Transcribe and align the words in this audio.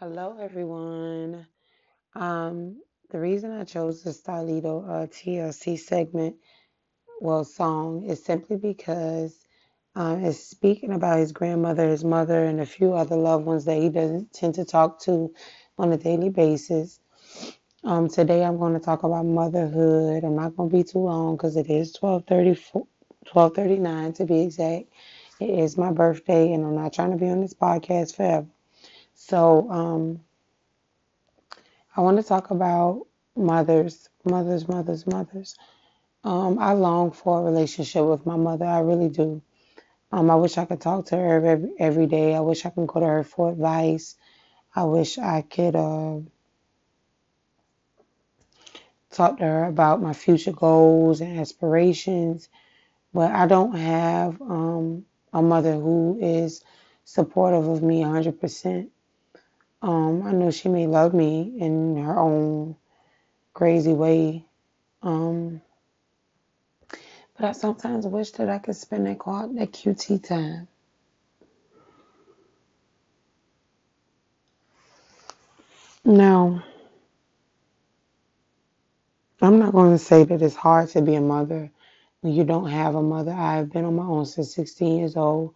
Hello, 0.00 0.36
everyone. 0.40 1.46
Um, 2.14 2.82
the 3.10 3.20
reason 3.20 3.52
I 3.52 3.64
chose 3.64 4.02
the 4.02 4.10
Stylito 4.10 4.84
uh, 4.88 5.06
TLC 5.08 5.78
segment, 5.78 6.36
well, 7.20 7.44
song, 7.44 8.04
is 8.04 8.24
simply 8.24 8.56
because 8.56 9.38
um, 9.96 10.24
it's 10.24 10.40
speaking 10.40 10.92
about 10.92 11.18
his 11.18 11.32
grandmother, 11.32 11.88
his 11.88 12.04
mother, 12.04 12.44
and 12.44 12.60
a 12.60 12.66
few 12.66 12.94
other 12.94 13.16
loved 13.16 13.46
ones 13.46 13.66
that 13.66 13.78
he 13.78 13.90
doesn't 13.90 14.32
tend 14.32 14.56
to 14.56 14.64
talk 14.64 15.00
to 15.02 15.34
on 15.78 15.92
a 15.92 15.98
daily 15.98 16.30
basis. 16.30 17.00
Um, 17.84 18.08
today, 18.08 18.44
I'm 18.44 18.58
going 18.58 18.74
to 18.74 18.80
talk 18.80 19.04
about 19.04 19.26
motherhood. 19.26 20.24
I'm 20.24 20.36
not 20.36 20.56
going 20.56 20.70
to 20.70 20.76
be 20.76 20.84
too 20.84 21.00
long 21.00 21.36
because 21.36 21.56
it 21.56 21.70
is 21.70 21.92
12:34, 21.94 22.86
12:39 23.26 24.14
to 24.16 24.26
be 24.26 24.42
exact. 24.42 24.86
It 25.40 25.50
is 25.50 25.78
my 25.78 25.92
birthday, 25.92 26.52
and 26.52 26.66
I'm 26.66 26.76
not 26.76 26.94
trying 26.94 27.12
to 27.12 27.18
be 27.18 27.28
on 27.30 27.40
this 27.42 27.54
podcast 27.54 28.16
forever. 28.16 28.46
So, 29.14 29.70
um, 29.70 30.20
I 31.96 32.00
want 32.00 32.16
to 32.16 32.24
talk 32.24 32.50
about 32.50 33.06
mothers, 33.36 34.08
mothers, 34.24 34.66
mothers, 34.68 35.06
mothers. 35.06 35.56
Um, 36.24 36.58
I 36.58 36.72
long 36.72 37.12
for 37.12 37.40
a 37.40 37.44
relationship 37.44 38.04
with 38.04 38.26
my 38.26 38.36
mother. 38.36 38.64
I 38.64 38.80
really 38.80 39.08
do. 39.08 39.42
Um, 40.10 40.30
I 40.30 40.34
wish 40.36 40.58
I 40.58 40.64
could 40.64 40.80
talk 40.80 41.06
to 41.06 41.16
her 41.16 41.46
every, 41.46 41.72
every 41.78 42.06
day. 42.06 42.34
I 42.34 42.40
wish 42.40 42.66
I 42.66 42.70
could 42.70 42.86
go 42.88 43.00
to 43.00 43.06
her 43.06 43.22
for 43.24 43.52
advice. 43.52 44.16
I 44.74 44.84
wish 44.84 45.18
I 45.18 45.42
could 45.42 45.76
uh, 45.76 46.18
talk 49.12 49.38
to 49.38 49.44
her 49.44 49.64
about 49.64 50.02
my 50.02 50.14
future 50.14 50.52
goals 50.52 51.20
and 51.20 51.38
aspirations. 51.38 52.48
But 53.12 53.30
I 53.30 53.46
don't 53.46 53.76
have 53.76 54.40
um, 54.42 55.04
a 55.32 55.42
mother 55.42 55.74
who 55.74 56.18
is 56.20 56.64
supportive 57.04 57.68
of 57.68 57.82
me 57.82 58.02
100%. 58.02 58.88
Um, 59.84 60.24
I 60.26 60.32
know 60.32 60.50
she 60.52 60.70
may 60.70 60.88
love 60.88 61.14
me 61.14 61.54
in 61.60 61.98
her 61.98 62.18
own 62.18 62.76
crazy 63.54 63.92
way. 63.94 64.44
Um, 65.02 65.62
but 67.36 67.46
I 67.46 67.52
sometimes 67.52 68.06
wish 68.06 68.32
that 68.32 68.50
I 68.50 68.58
could 68.58 68.76
spend 68.76 69.06
that 69.06 69.18
that 69.56 69.72
QT 69.72 70.26
time. 70.26 70.68
Now, 76.04 76.64
I'm 79.42 79.58
not 79.60 79.72
going 79.72 79.92
to 79.92 79.98
say 80.04 80.24
that 80.24 80.42
it's 80.42 80.56
hard 80.56 80.90
to 80.90 81.02
be 81.02 81.14
a 81.16 81.20
mother 81.22 81.70
when 82.22 82.34
you 82.34 82.44
don't 82.44 82.70
have 82.70 82.96
a 82.96 83.02
mother. 83.02 83.32
I've 83.32 83.70
been 83.72 83.84
on 83.86 83.96
my 83.96 84.04
own 84.04 84.26
since 84.26 84.54
16 84.54 84.98
years 84.98 85.16
old, 85.16 85.54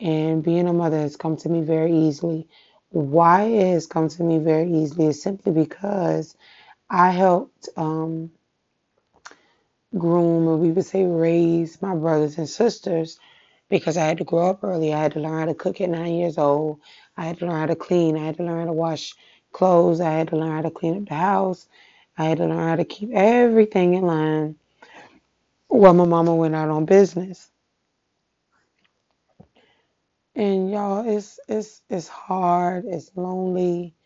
and 0.00 0.42
being 0.42 0.68
a 0.68 0.72
mother 0.74 0.98
has 1.00 1.16
come 1.16 1.36
to 1.38 1.48
me 1.48 1.62
very 1.62 1.92
easily. 1.92 2.48
Why 2.90 3.44
it 3.44 3.72
has 3.74 3.86
come 3.86 4.08
to 4.10 4.24
me 4.24 4.38
very 4.38 4.72
easily 4.72 5.06
is 5.08 5.22
simply 5.22 5.52
because 5.52 6.36
I 6.90 7.10
helped 7.10 7.68
um, 7.76 8.32
groom, 9.98 10.48
or 10.48 10.56
we 10.58 10.72
would 10.72 10.86
say 10.86 11.06
raise 11.06 11.82
my 11.82 11.94
brothers 11.96 12.38
and 12.38 12.48
sisters 12.48 13.18
because 13.68 13.96
I 13.96 14.06
had 14.06 14.18
to 14.18 14.24
grow 14.24 14.50
up 14.50 14.64
early. 14.64 14.94
I 14.94 15.00
had 15.02 15.12
to 15.12 15.20
learn 15.20 15.40
how 15.40 15.46
to 15.46 15.54
cook 15.54 15.80
at 15.80 15.90
nine 15.90 16.14
years 16.14 16.38
old. 16.38 16.80
I 17.16 17.26
had 17.26 17.38
to 17.40 17.46
learn 17.46 17.60
how 17.60 17.66
to 17.66 17.76
clean. 17.76 18.16
I 18.16 18.26
had 18.26 18.36
to 18.38 18.44
learn 18.44 18.60
how 18.60 18.66
to 18.66 18.72
wash 18.72 19.14
clothes. 19.52 20.00
I 20.00 20.10
had 20.12 20.28
to 20.28 20.36
learn 20.36 20.52
how 20.52 20.62
to 20.62 20.70
clean 20.70 20.98
up 21.02 21.08
the 21.08 21.14
house. 21.16 21.68
I 22.18 22.26
had 22.26 22.38
to 22.38 22.46
learn 22.46 22.68
how 22.68 22.76
to 22.76 22.84
keep 22.84 23.10
everything 23.12 23.94
in 23.94 24.04
line 24.04 24.56
while 25.68 25.94
my 25.94 26.06
mama 26.06 26.34
went 26.34 26.54
out 26.56 26.70
on 26.70 26.86
business. 26.86 27.50
And 30.36 30.70
y'all, 30.72 31.08
it's 31.08 31.40
it's 31.48 31.82
it's 31.90 32.08
hard, 32.08 32.86
it's 32.86 33.12
lonely, 33.16 33.96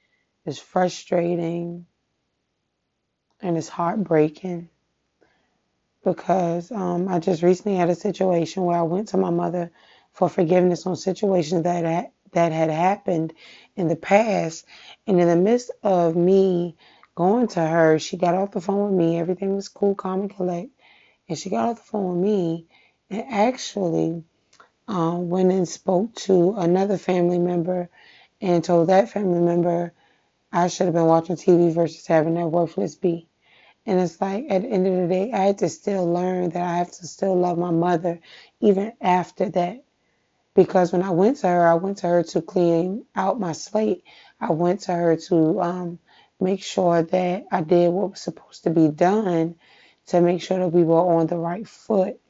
it's 0.46 0.60
frustrating, 0.60 1.86
and 3.42 3.56
it's 3.58 3.68
heartbreaking 3.68 4.70
because 6.04 6.72
um, 6.72 7.08
I 7.08 7.18
just 7.20 7.42
recently 7.42 7.78
had 7.78 7.90
a 7.90 7.96
situation 7.96 8.64
where 8.64 8.78
I 8.78 8.82
went 8.82 9.08
to 9.08 9.18
my 9.18 9.30
mother 9.30 9.72
for 10.12 10.28
forgiveness 10.28 10.86
on 10.86 10.96
situations 10.96 11.64
that 11.64 11.84
had, 11.84 12.10
that 12.32 12.52
had 12.52 12.70
happened 12.70 13.34
in 13.76 13.88
the 13.88 13.96
past, 13.96 14.66
and 15.06 15.20
in 15.20 15.28
the 15.28 15.36
midst 15.36 15.72
of 15.82 16.16
me 16.16 16.76
going 17.16 17.48
to 17.48 17.60
her, 17.60 17.98
she 17.98 18.16
got 18.16 18.34
off 18.36 18.52
the 18.52 18.62
phone 18.62 18.90
with 18.90 18.98
me. 18.98 19.18
Everything 19.18 19.56
was 19.56 19.68
cool, 19.68 19.94
calm, 19.96 20.22
and 20.22 20.36
collect, 20.36 20.70
and 21.28 21.38
she 21.38 21.50
got 21.50 21.68
off 21.70 21.76
the 21.78 21.90
phone 21.92 22.16
with 22.20 22.24
me 22.24 22.66
and 23.10 23.24
actually 23.30 24.24
um, 24.90 25.30
went 25.30 25.52
and 25.52 25.68
spoke 25.68 26.14
to 26.16 26.54
another 26.58 26.98
family 26.98 27.38
member 27.40 27.90
and 28.40 28.64
told 28.64 28.88
that 28.90 29.10
family 29.10 29.40
member 29.40 29.94
I 30.52 30.68
should 30.68 30.86
have 30.86 30.94
been 30.94 31.06
watching 31.06 31.36
TV 31.36 31.72
versus 31.72 32.06
having 32.06 32.34
that 32.34 32.48
worthless 32.48 32.96
bee. 32.96 33.28
And 33.86 34.00
it's 34.00 34.20
like 34.20 34.46
at 34.50 34.62
the 34.62 34.68
end 34.68 34.86
of 34.86 34.96
the 34.96 35.08
day, 35.08 35.32
I 35.32 35.46
had 35.46 35.58
to 35.58 35.68
still 35.68 36.06
learn 36.12 36.50
that 36.50 36.62
I 36.62 36.78
have 36.78 36.92
to 36.92 37.06
still 37.08 37.36
love 37.36 37.58
my 37.58 37.72
mother 37.72 38.20
even 38.60 38.92
after 39.00 39.50
that. 39.50 39.84
Because 40.54 40.92
when 40.92 41.02
I 41.02 41.10
went 41.10 41.38
to 41.38 41.48
her, 41.48 41.68
I 41.68 41.74
went 41.74 41.98
to 41.98 42.08
her 42.08 42.22
to 42.24 42.42
clean 42.42 43.06
out 43.16 43.40
my 43.40 43.52
slate. 43.52 44.04
I 44.40 44.52
went 44.52 44.82
to 44.82 44.92
her 44.92 45.16
to 45.16 45.62
um, 45.62 46.00
make 46.40 46.62
sure 46.62 47.02
that 47.02 47.46
I 47.52 47.62
did 47.62 47.90
what 47.92 48.12
was 48.12 48.20
supposed 48.22 48.64
to 48.64 48.70
be 48.70 48.88
done 48.88 49.56
to 50.08 50.20
make 50.22 50.42
sure 50.42 50.58
that 50.58 50.68
we 50.68 50.84
were 50.84 51.00
on 51.18 51.28
the 51.28 51.38
right 51.38 51.68
foot. 51.68 52.20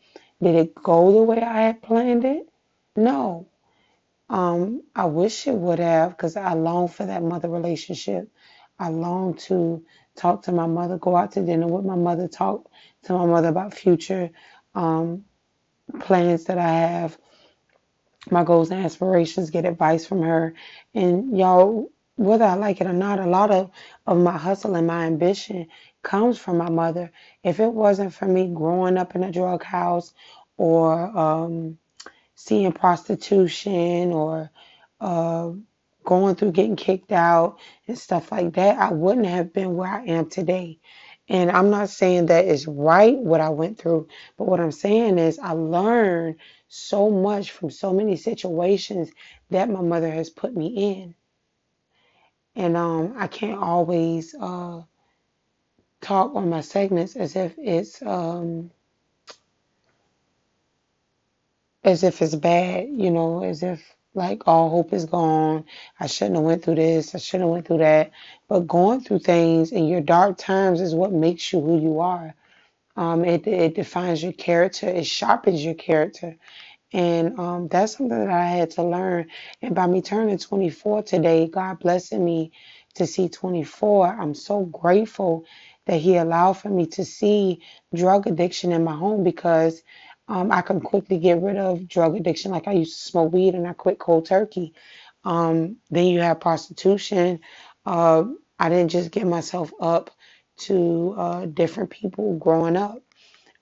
Did 0.42 0.56
it 0.56 0.74
go 0.76 1.12
the 1.12 1.22
way 1.22 1.42
I 1.42 1.62
had 1.62 1.82
planned 1.82 2.26
it? 2.26 2.49
No. 2.96 3.48
Um, 4.28 4.82
I 4.94 5.06
wish 5.06 5.46
it 5.46 5.54
would 5.54 5.80
have 5.80 6.10
because 6.10 6.36
I 6.36 6.54
long 6.54 6.88
for 6.88 7.06
that 7.06 7.22
mother 7.22 7.48
relationship. 7.48 8.30
I 8.78 8.90
long 8.90 9.34
to 9.48 9.84
talk 10.16 10.44
to 10.44 10.52
my 10.52 10.66
mother, 10.66 10.98
go 10.98 11.16
out 11.16 11.32
to 11.32 11.42
dinner 11.42 11.68
with 11.68 11.84
my 11.84 11.96
mother, 11.96 12.28
talk 12.28 12.70
to 13.04 13.14
my 13.14 13.26
mother 13.26 13.48
about 13.48 13.74
future 13.74 14.30
um, 14.74 15.24
plans 16.00 16.44
that 16.46 16.58
I 16.58 16.68
have, 16.70 17.18
my 18.30 18.44
goals 18.44 18.70
and 18.70 18.84
aspirations, 18.86 19.50
get 19.50 19.66
advice 19.66 20.06
from 20.06 20.22
her. 20.22 20.54
And 20.94 21.36
y'all, 21.36 21.90
whether 22.16 22.46
I 22.46 22.54
like 22.54 22.80
it 22.80 22.88
or 22.88 22.94
not, 22.94 23.20
a 23.20 23.26
lot 23.26 23.52
of, 23.52 23.70
of 24.06 24.18
my 24.18 24.38
hustle 24.38 24.76
and 24.76 24.86
my 24.86 25.06
ambition 25.06 25.68
comes 26.02 26.38
from 26.38 26.58
my 26.58 26.70
mother. 26.70 27.12
If 27.44 27.60
it 27.60 27.72
wasn't 27.72 28.14
for 28.14 28.26
me 28.26 28.52
growing 28.54 28.98
up 28.98 29.16
in 29.16 29.24
a 29.24 29.32
drug 29.32 29.64
house 29.64 30.14
or 30.58 31.16
um, 31.18 31.78
seeing 32.40 32.72
prostitution 32.72 34.12
or 34.12 34.50
uh, 35.00 35.50
going 36.04 36.34
through 36.36 36.52
getting 36.52 36.76
kicked 36.76 37.12
out 37.12 37.58
and 37.86 37.98
stuff 37.98 38.32
like 38.32 38.54
that, 38.54 38.78
I 38.78 38.92
wouldn't 38.92 39.26
have 39.26 39.52
been 39.52 39.76
where 39.76 39.90
I 39.90 40.04
am 40.06 40.30
today. 40.30 40.80
And 41.28 41.50
I'm 41.50 41.70
not 41.70 41.90
saying 41.90 42.26
that 42.26 42.46
is 42.46 42.66
right 42.66 43.16
what 43.16 43.40
I 43.42 43.50
went 43.50 43.78
through, 43.78 44.08
but 44.38 44.48
what 44.48 44.60
I'm 44.60 44.72
saying 44.72 45.18
is 45.18 45.38
I 45.38 45.52
learned 45.52 46.36
so 46.68 47.10
much 47.10 47.52
from 47.52 47.70
so 47.70 47.92
many 47.92 48.16
situations 48.16 49.10
that 49.50 49.70
my 49.70 49.82
mother 49.82 50.10
has 50.10 50.30
put 50.30 50.56
me 50.56 50.68
in. 50.92 51.14
And 52.56 52.76
um, 52.76 53.14
I 53.16 53.28
can't 53.28 53.60
always 53.60 54.34
uh, 54.34 54.82
talk 56.00 56.34
on 56.34 56.50
my 56.50 56.62
segments 56.62 57.16
as 57.16 57.36
if 57.36 57.54
it's 57.58 58.02
um, 58.02 58.70
as 61.84 62.02
if 62.02 62.20
it's 62.22 62.34
bad, 62.34 62.88
you 62.90 63.10
know, 63.10 63.42
as 63.44 63.62
if 63.62 63.94
like 64.14 64.46
all 64.48 64.70
hope 64.70 64.92
is 64.92 65.06
gone. 65.06 65.64
I 66.00 66.06
shouldn't 66.06 66.36
have 66.36 66.44
went 66.44 66.64
through 66.64 66.76
this. 66.76 67.14
I 67.14 67.18
shouldn't 67.18 67.48
have 67.48 67.52
went 67.52 67.66
through 67.66 67.78
that. 67.78 68.10
But 68.48 68.66
going 68.66 69.00
through 69.02 69.20
things 69.20 69.72
in 69.72 69.86
your 69.86 70.00
dark 70.00 70.38
times 70.38 70.80
is 70.80 70.94
what 70.94 71.12
makes 71.12 71.52
you 71.52 71.60
who 71.60 71.80
you 71.80 72.00
are. 72.00 72.34
Um, 72.96 73.24
it 73.26 73.46
it 73.48 73.74
defines 73.76 74.22
your 74.22 74.34
character. 74.34 74.88
It 74.88 75.06
sharpens 75.06 75.64
your 75.64 75.74
character, 75.74 76.36
and 76.92 77.38
um, 77.38 77.68
that's 77.68 77.96
something 77.98 78.18
that 78.18 78.30
I 78.30 78.46
had 78.46 78.72
to 78.72 78.84
learn. 78.84 79.28
And 79.62 79.74
by 79.74 79.86
me 79.88 80.02
turning 80.02 80.38
24 80.38 81.04
today, 81.04 81.48
God 81.48 81.80
blessing 81.80 82.24
me 82.24 82.52
to 82.96 83.06
see 83.06 83.28
24. 83.30 84.08
I'm 84.20 84.34
so 84.34 84.64
grateful 84.66 85.46
that 85.86 85.98
He 86.00 86.16
allowed 86.16 86.54
for 86.54 86.70
me 86.70 86.86
to 86.88 87.04
see 87.04 87.62
drug 87.94 88.26
addiction 88.26 88.72
in 88.72 88.84
my 88.84 88.96
home 88.96 89.24
because 89.24 89.82
um, 90.30 90.52
I 90.52 90.62
can 90.62 90.80
quickly 90.82 91.18
get 91.18 91.42
rid 91.42 91.58
of 91.58 91.88
drug 91.88 92.16
addiction. 92.16 92.52
Like 92.52 92.68
I 92.68 92.74
used 92.74 92.98
to 93.02 93.10
smoke 93.10 93.34
weed 93.34 93.56
and 93.56 93.68
I 93.68 93.74
quit 93.74 94.00
cold 94.00 94.26
turkey. 94.26 94.74
Um, 95.24 95.78
then 95.90 96.06
you 96.08 96.20
have 96.22 96.40
prostitution. 96.40 97.40
Uh, 97.86 98.24
I 98.60 98.70
didn't 98.70 98.92
just 98.92 99.12
give 99.12 99.28
myself 99.28 99.72
up 99.80 100.12
to 100.60 101.14
uh, 101.18 101.46
different 101.46 101.90
people 101.90 102.38
growing 102.38 102.78
up. 102.78 103.02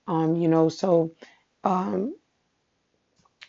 Um, 0.07 0.35
you 0.37 0.49
know, 0.49 0.69
so 0.69 1.13
um, 1.63 2.15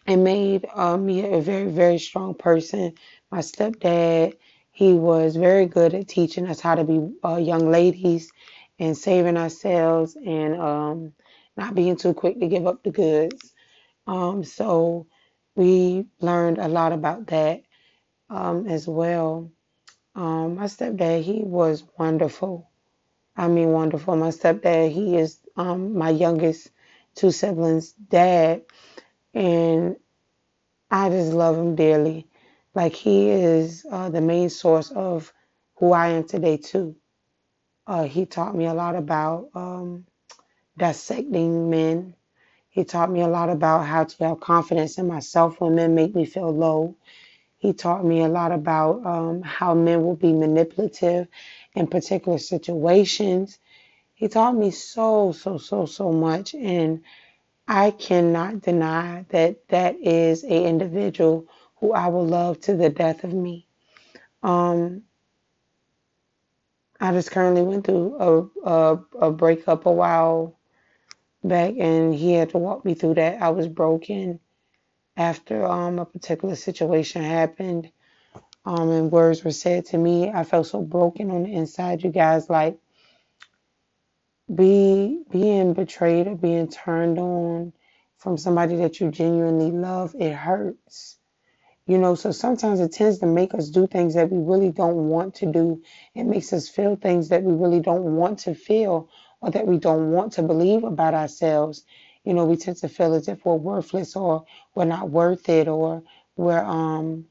it 0.06 0.16
made 0.18 0.66
uh, 0.74 0.96
me 0.98 1.24
a 1.34 1.40
very, 1.40 1.70
very 1.70 1.98
strong 1.98 2.34
person. 2.34 2.94
My 3.30 3.40
stepdad, 3.40 4.36
he 4.72 4.94
was 4.94 5.36
very 5.36 5.66
good 5.66 5.94
at 5.94 6.08
teaching 6.08 6.48
us 6.48 6.60
how 6.60 6.76
to 6.76 6.84
be 6.84 7.10
uh, 7.24 7.36
young 7.36 7.70
ladies 7.70 8.30
and 8.78 8.98
saving 8.98 9.38
ourselves 9.38 10.16
and 10.16 10.60
um, 10.60 11.12
not 11.60 11.74
being 11.74 11.96
too 11.96 12.14
quick 12.14 12.40
to 12.40 12.48
give 12.48 12.66
up 12.66 12.82
the 12.82 12.90
goods. 12.90 13.54
Um, 14.06 14.42
so 14.44 15.06
we 15.54 16.06
learned 16.20 16.58
a 16.58 16.68
lot 16.68 16.92
about 16.92 17.26
that 17.28 17.62
um, 18.30 18.66
as 18.66 18.88
well. 18.88 19.52
Um, 20.14 20.56
my 20.56 20.64
stepdad, 20.64 21.22
he 21.22 21.42
was 21.44 21.84
wonderful. 21.98 22.70
I 23.36 23.46
mean, 23.48 23.72
wonderful. 23.72 24.16
My 24.16 24.30
stepdad, 24.30 24.90
he 24.90 25.16
is 25.18 25.38
um, 25.56 25.98
my 25.98 26.08
youngest 26.10 26.70
two 27.14 27.30
siblings' 27.30 27.92
dad, 27.92 28.62
and 29.34 29.96
I 30.90 31.10
just 31.10 31.32
love 31.32 31.58
him 31.58 31.74
dearly. 31.74 32.26
Like 32.74 32.94
he 32.94 33.28
is 33.28 33.84
uh, 33.90 34.08
the 34.08 34.22
main 34.22 34.48
source 34.48 34.90
of 34.92 35.32
who 35.76 35.92
I 35.92 36.08
am 36.08 36.24
today 36.24 36.56
too. 36.56 36.96
Uh, 37.86 38.04
he 38.04 38.26
taught 38.26 38.56
me 38.56 38.66
a 38.66 38.74
lot 38.74 38.96
about 38.96 39.50
um, 39.54 40.06
dissecting 40.78 41.70
men. 41.70 42.14
He 42.70 42.84
taught 42.84 43.10
me 43.10 43.22
a 43.22 43.28
lot 43.28 43.50
about 43.50 43.86
how 43.86 44.04
to 44.04 44.24
have 44.24 44.40
confidence 44.40 44.98
in 44.98 45.08
myself 45.08 45.60
when 45.60 45.76
men 45.76 45.94
make 45.94 46.14
me 46.14 46.24
feel 46.26 46.50
low. 46.50 46.96
He 47.58 47.72
taught 47.72 48.04
me 48.04 48.22
a 48.22 48.28
lot 48.28 48.52
about 48.52 49.04
um, 49.06 49.42
how 49.42 49.74
men 49.74 50.04
will 50.04 50.16
be 50.16 50.32
manipulative 50.32 51.28
in 51.74 51.86
particular 51.88 52.38
situations. 52.38 53.58
He 54.14 54.28
taught 54.28 54.56
me 54.56 54.70
so, 54.70 55.32
so, 55.32 55.58
so, 55.58 55.86
so 55.86 56.12
much. 56.12 56.54
And 56.54 57.02
I 57.68 57.92
cannot 57.92 58.62
deny 58.62 59.26
that 59.30 59.68
that 59.68 59.96
is 60.00 60.44
a 60.44 60.66
individual 60.66 61.46
who 61.76 61.92
I 61.92 62.08
will 62.08 62.26
love 62.26 62.60
to 62.62 62.76
the 62.76 62.90
death 62.90 63.24
of 63.24 63.32
me. 63.34 63.66
Um, 64.42 65.02
I 67.00 67.12
just 67.12 67.30
currently 67.32 67.62
went 67.62 67.86
through 67.86 68.16
a, 68.64 68.70
a, 68.70 69.00
a 69.20 69.32
breakup 69.32 69.86
a 69.86 69.92
while 69.92 70.59
back, 71.44 71.74
and 71.78 72.14
he 72.14 72.34
had 72.34 72.50
to 72.50 72.58
walk 72.58 72.84
me 72.84 72.94
through 72.94 73.14
that. 73.14 73.42
I 73.42 73.50
was 73.50 73.68
broken 73.68 74.40
after 75.16 75.66
um, 75.66 75.98
a 75.98 76.06
particular 76.06 76.56
situation 76.56 77.22
happened, 77.22 77.90
um, 78.66 78.90
and 78.90 79.12
words 79.12 79.44
were 79.44 79.52
said 79.52 79.86
to 79.86 79.98
me. 79.98 80.30
I 80.30 80.44
felt 80.44 80.68
so 80.68 80.82
broken 80.82 81.30
on 81.30 81.44
the 81.44 81.52
inside, 81.54 82.02
you 82.04 82.10
guys. 82.10 82.50
Like 82.50 82.78
be 84.54 85.22
being 85.30 85.74
betrayed 85.74 86.26
or 86.26 86.36
being 86.36 86.68
turned 86.68 87.18
on 87.18 87.72
from 88.18 88.38
somebody 88.38 88.76
that 88.76 89.00
you 89.00 89.10
genuinely 89.10 89.70
love, 89.70 90.14
it 90.18 90.34
hurts. 90.34 91.18
You 91.86 91.98
know, 91.98 92.14
so 92.16 92.32
sometimes 92.32 92.80
it 92.80 92.92
tends 92.92 93.18
to 93.18 93.26
make 93.26 93.54
us 93.54 93.68
do 93.70 93.86
things 93.86 94.14
that 94.14 94.30
we 94.30 94.38
really 94.38 94.72
don't 94.72 95.08
want 95.10 95.36
to 95.36 95.46
do. 95.52 95.82
It 96.14 96.24
makes 96.24 96.52
us 96.52 96.68
feel 96.68 96.96
things 96.96 97.30
that 97.30 97.42
we 97.42 97.52
really 97.52 97.80
don't 97.80 98.16
want 98.16 98.40
to 98.40 98.54
feel 98.54 99.08
or 99.40 99.50
that 99.52 99.66
we 99.66 99.78
don't 99.78 100.12
want 100.12 100.34
to 100.34 100.42
believe 100.42 100.84
about 100.84 101.14
ourselves. 101.14 101.84
You 102.24 102.34
know, 102.34 102.44
we 102.46 102.56
tend 102.56 102.78
to 102.78 102.88
feel 102.88 103.14
as 103.14 103.28
if 103.28 103.44
we're 103.44 103.54
worthless 103.56 104.16
or 104.16 104.44
we're 104.74 104.86
not 104.86 105.10
worth 105.10 105.48
it 105.48 105.68
or 105.68 106.02
we're 106.36 106.62
um 106.64 107.26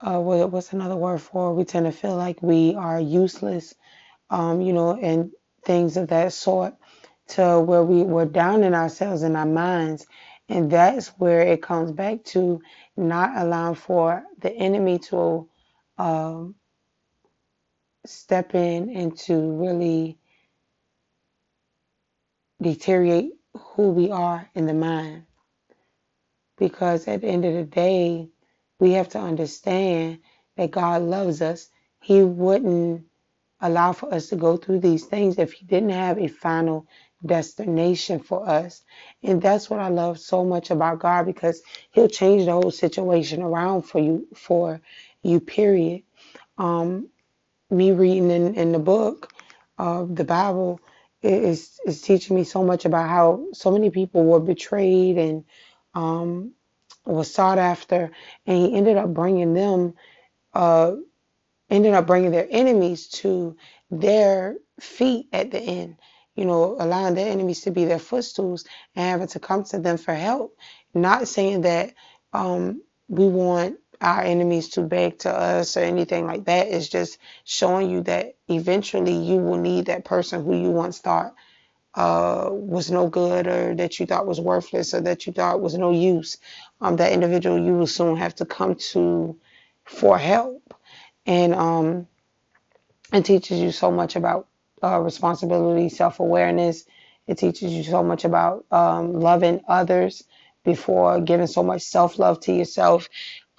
uh 0.00 0.20
what, 0.20 0.52
what's 0.52 0.72
another 0.72 0.96
word 0.96 1.20
for? 1.22 1.54
We 1.54 1.64
tend 1.64 1.86
to 1.86 1.92
feel 1.92 2.16
like 2.16 2.42
we 2.42 2.74
are 2.76 3.00
useless, 3.00 3.74
um, 4.30 4.60
you 4.62 4.72
know, 4.72 4.96
and 4.96 5.32
things 5.64 5.96
of 5.96 6.08
that 6.08 6.32
sort 6.32 6.74
to 7.28 7.60
where 7.60 7.84
we 7.84 8.02
were 8.02 8.26
down 8.26 8.64
in 8.64 8.74
ourselves 8.74 9.22
in 9.22 9.36
our 9.36 9.46
minds. 9.46 10.06
And 10.48 10.70
that's 10.70 11.08
where 11.18 11.42
it 11.42 11.62
comes 11.62 11.92
back 11.92 12.24
to 12.26 12.62
not 12.96 13.32
allowing 13.36 13.76
for 13.76 14.24
the 14.40 14.52
enemy 14.52 14.98
to 15.10 15.48
um, 15.98 16.56
step 18.06 18.54
in 18.54 18.90
and 18.96 19.16
to 19.18 19.34
really 19.36 20.18
deteriorate 22.62 23.32
who 23.56 23.90
we 23.90 24.10
are 24.10 24.48
in 24.54 24.66
the 24.66 24.74
mind. 24.74 25.24
Because 26.58 27.08
at 27.08 27.22
the 27.22 27.28
end 27.28 27.44
of 27.44 27.54
the 27.54 27.64
day, 27.64 28.28
we 28.80 28.92
have 28.92 29.10
to 29.10 29.20
understand 29.20 30.20
that 30.56 30.70
God 30.72 31.02
loves 31.02 31.42
us. 31.42 31.68
He 32.00 32.22
wouldn't 32.22 33.06
allow 33.60 33.92
for 33.92 34.14
us 34.14 34.28
to 34.28 34.36
go 34.36 34.56
through 34.58 34.80
these 34.80 35.06
things 35.06 35.38
if 35.38 35.52
He 35.54 35.66
didn't 35.66 35.90
have 35.90 36.18
a 36.18 36.28
final 36.28 36.86
destination 37.26 38.20
for 38.20 38.48
us. 38.48 38.84
And 39.22 39.42
that's 39.42 39.70
what 39.70 39.80
I 39.80 39.88
love 39.88 40.20
so 40.20 40.44
much 40.44 40.70
about 40.70 41.00
God 41.00 41.26
because 41.26 41.62
He'll 41.92 42.08
change 42.08 42.46
the 42.46 42.52
whole 42.52 42.72
situation 42.72 43.42
around 43.42 43.82
for 43.84 44.00
you 44.00 44.28
for 44.36 44.80
you, 45.22 45.40
period. 45.40 46.04
Um, 46.58 47.08
me 47.70 47.92
reading 47.92 48.30
in, 48.32 48.54
in 48.56 48.72
the 48.72 48.80
book 48.80 49.32
of 49.78 50.16
the 50.16 50.24
Bible 50.24 50.80
is 51.22 51.80
is 51.86 52.02
teaching 52.02 52.36
me 52.36 52.44
so 52.44 52.64
much 52.64 52.84
about 52.86 53.08
how 53.08 53.46
so 53.54 53.70
many 53.72 53.90
people 53.90 54.24
were 54.24 54.40
betrayed 54.40 55.18
and 55.18 55.44
um, 55.94 56.52
was 57.06 57.32
sought 57.34 57.58
after, 57.58 58.12
and 58.46 58.58
he 58.58 58.74
ended 58.76 58.96
up 58.98 59.12
bringing 59.14 59.54
them, 59.54 59.94
uh, 60.54 60.94
ended 61.70 61.94
up 61.94 62.06
bringing 62.06 62.32
their 62.32 62.48
enemies 62.50 63.08
to 63.08 63.56
their 63.90 64.56
feet 64.80 65.28
at 65.32 65.52
the 65.52 65.60
end. 65.60 65.96
You 66.36 66.46
know, 66.46 66.76
allowing 66.80 67.14
their 67.16 67.30
enemies 67.32 67.62
to 67.62 67.72
be 67.72 67.86
their 67.86 68.00
footstools 68.00 68.64
and 68.96 69.06
having 69.06 69.28
to 69.28 69.40
come 69.40 69.64
to 69.66 69.80
them 69.80 69.98
for 69.98 70.14
help. 70.14 70.56
Not 70.94 71.28
saying 71.28 71.62
that 71.62 71.94
um, 72.32 72.82
we 73.08 73.28
want 73.28 73.78
our 74.00 74.22
enemies 74.22 74.70
to 74.70 74.82
beg 74.82 75.18
to 75.20 75.30
us 75.30 75.76
or 75.76 75.80
anything 75.80 76.26
like 76.26 76.44
that. 76.46 76.68
It's 76.68 76.88
just 76.88 77.18
showing 77.44 77.90
you 77.90 78.02
that 78.02 78.36
eventually 78.48 79.14
you 79.14 79.36
will 79.36 79.58
need 79.58 79.86
that 79.86 80.04
person 80.04 80.44
who 80.44 80.56
you 80.56 80.70
once 80.70 80.98
thought 81.00 81.34
uh, 81.94 82.48
was 82.52 82.90
no 82.90 83.08
good 83.08 83.46
or 83.46 83.74
that 83.76 84.00
you 84.00 84.06
thought 84.06 84.26
was 84.26 84.40
worthless 84.40 84.94
or 84.94 85.02
that 85.02 85.26
you 85.26 85.32
thought 85.32 85.60
was 85.60 85.76
no 85.76 85.92
use. 85.92 86.38
Um, 86.80 86.96
that 86.96 87.12
individual 87.12 87.58
you 87.58 87.74
will 87.74 87.86
soon 87.86 88.16
have 88.16 88.34
to 88.36 88.46
come 88.46 88.76
to 88.92 89.38
for 89.84 90.18
help. 90.18 90.74
And 91.26 91.54
um, 91.54 92.06
it 93.12 93.24
teaches 93.24 93.60
you 93.60 93.72
so 93.72 93.90
much 93.90 94.16
about 94.16 94.48
uh, 94.82 95.00
responsibility, 95.00 95.88
self 95.90 96.20
awareness. 96.20 96.84
It 97.26 97.38
teaches 97.38 97.72
you 97.72 97.84
so 97.84 98.02
much 98.02 98.24
about 98.24 98.66
um, 98.70 99.14
loving 99.20 99.62
others 99.68 100.24
before 100.64 101.20
giving 101.20 101.46
so 101.48 101.62
much 101.62 101.82
self 101.82 102.18
love 102.18 102.40
to 102.40 102.52
yourself. 102.52 103.08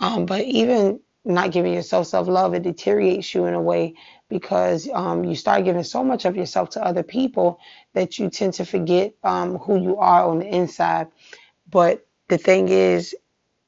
Um, 0.01 0.27
but 0.27 0.43
even 0.45 1.01
not 1.25 1.51
giving 1.53 1.73
yourself 1.73 2.07
self 2.07 2.27
love, 2.29 2.55
it 2.55 2.63
deteriorates 2.63 3.35
you 3.35 3.47
in 3.47 3.55
a 3.55 3.61
way 3.61 3.95
because 4.29 4.89
um, 4.93 5.25
you 5.25 5.35
start 5.35 5.65
giving 5.65 5.83
so 5.85 6.03
much 6.03 6.25
of 6.25 6.37
yourself 6.37 6.71
to 6.71 6.85
other 6.85 7.03
people 7.03 7.59
that 7.95 8.19
you 8.19 8.29
tend 8.31 8.55
to 8.55 8.65
forget 8.65 9.15
um, 9.25 9.57
who 9.59 9.81
you 9.81 9.97
are 9.99 10.25
on 10.29 10.39
the 10.39 10.47
inside. 10.47 11.09
But 11.71 12.07
the 12.29 12.37
thing 12.39 12.69
is, 12.69 13.15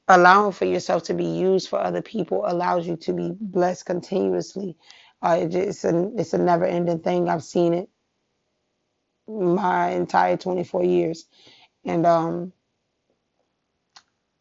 allowing 0.07 0.51
for 0.53 0.65
yourself 0.65 1.03
to 1.03 1.13
be 1.13 1.25
used 1.25 1.69
for 1.69 1.79
other 1.79 2.01
people 2.01 2.43
allows 2.45 2.87
you 2.87 2.95
to 2.97 3.13
be 3.13 3.31
blessed 3.39 3.85
continuously. 3.87 4.77
Uh, 5.23 5.39
it- 5.41 5.55
it's 5.55 5.85
a 5.85 6.11
it's 6.17 6.33
a 6.33 6.37
never 6.37 6.65
ending 6.65 6.99
thing. 6.99 7.29
I've 7.29 7.43
seen 7.43 7.73
it 7.73 7.89
my 9.27 9.91
entire 9.91 10.37
24 10.37 10.83
years, 10.85 11.25
and 11.85 12.05
um, 12.05 12.53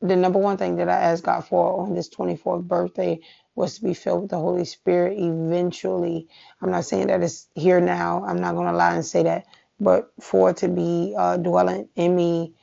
the 0.02 0.16
number 0.16 0.40
one 0.40 0.58
thing 0.58 0.76
that 0.76 0.90
I 0.90 0.94
asked 0.96 1.24
God 1.24 1.42
for 1.46 1.80
on 1.82 1.94
this 1.94 2.10
24th 2.10 2.64
birthday 2.64 3.20
was 3.56 3.76
to 3.78 3.84
be 3.84 3.94
filled 3.94 4.22
with 4.22 4.30
the 4.32 4.38
Holy 4.38 4.66
Spirit 4.66 5.18
eventually. 5.18 6.28
I'm 6.62 6.72
not 6.72 6.86
saying 6.86 7.08
that 7.08 7.22
it's 7.22 7.48
here 7.54 7.80
now. 7.80 8.24
I'm 8.26 8.40
not 8.40 8.56
going 8.56 8.68
to 8.68 8.74
lie 8.76 8.94
and 8.94 9.06
say 9.06 9.24
that, 9.24 9.46
but 9.80 10.12
for 10.20 10.50
it 10.50 10.58
to 10.58 10.68
be 10.68 11.14
uh, 11.18 11.38
dwelling 11.38 11.88
in 11.96 12.16
me 12.16 12.54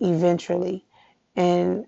eventually. 0.00 0.86
And 1.36 1.86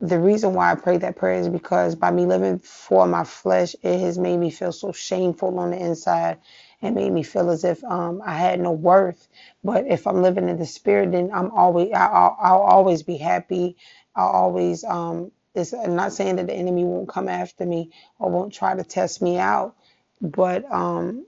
the 0.00 0.18
reason 0.20 0.54
why 0.54 0.72
I 0.72 0.76
prayed 0.76 1.02
that 1.02 1.16
prayer 1.16 1.40
is 1.40 1.48
because 1.48 1.96
by 1.96 2.10
me 2.12 2.26
living 2.26 2.60
for 2.60 3.06
my 3.06 3.24
flesh, 3.24 3.74
it 3.82 4.00
has 4.00 4.18
made 4.18 4.38
me 4.38 4.50
feel 4.50 4.72
so 4.72 4.92
shameful 4.92 5.58
on 5.58 5.72
the 5.72 5.78
inside. 5.78 6.38
It 6.82 6.92
made 6.92 7.12
me 7.12 7.24
feel 7.24 7.50
as 7.50 7.64
if 7.64 7.84
um, 7.84 8.22
I 8.24 8.36
had 8.36 8.60
no 8.60 8.72
worth. 8.72 9.28
But 9.64 9.86
if 9.88 10.06
I'm 10.06 10.22
living 10.22 10.48
in 10.48 10.58
the 10.58 10.66
spirit, 10.66 11.12
then 11.12 11.30
I'm 11.34 11.50
always 11.52 11.92
I'll, 11.94 12.36
I'll 12.40 12.60
always 12.62 13.02
be 13.02 13.18
happy. 13.18 13.76
I'll 14.16 14.28
always 14.28 14.84
um, 14.84 15.32
it's 15.54 15.74
I'm 15.74 15.96
not 15.96 16.12
saying 16.14 16.36
that 16.36 16.46
the 16.48 16.54
enemy 16.54 16.84
won't 16.84 17.08
come 17.08 17.28
after 17.28 17.66
me 17.66 17.90
or 18.18 18.30
won't 18.30 18.54
try 18.54 18.76
to 18.76 18.84
test 18.84 19.22
me 19.22 19.38
out, 19.38 19.76
but 20.22 20.70
um, 20.72 21.26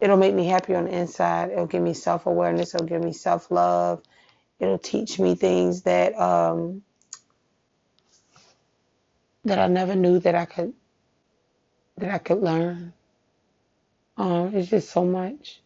it'll 0.00 0.16
make 0.18 0.34
me 0.34 0.46
happy 0.46 0.74
on 0.74 0.86
the 0.86 0.92
inside. 0.96 1.50
It'll 1.52 1.66
give 1.66 1.82
me 1.82 1.94
self 1.94 2.26
awareness. 2.26 2.74
It'll 2.74 2.86
give 2.88 3.04
me 3.04 3.12
self 3.12 3.50
love. 3.50 4.02
It'll 4.60 4.78
teach 4.78 5.18
me 5.20 5.34
things 5.36 5.82
that 5.82 6.18
um, 6.20 6.82
that 9.44 9.58
I 9.58 9.68
never 9.68 9.96
knew 9.96 10.20
that 10.20 10.34
I 10.36 10.46
could 10.46 10.74
that 11.98 12.12
I 12.14 12.18
could 12.18 12.42
learn. 12.42 12.94
Um, 14.18 14.54
it's 14.56 14.70
just 14.70 14.90
so 14.90 15.04
much. 15.04 15.62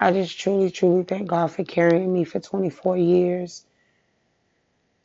I 0.00 0.12
just 0.12 0.38
truly, 0.38 0.70
truly 0.70 1.04
thank 1.04 1.28
God 1.28 1.48
for 1.52 1.64
carrying 1.64 2.12
me 2.12 2.24
for 2.24 2.40
24 2.40 2.98
years. 2.98 3.66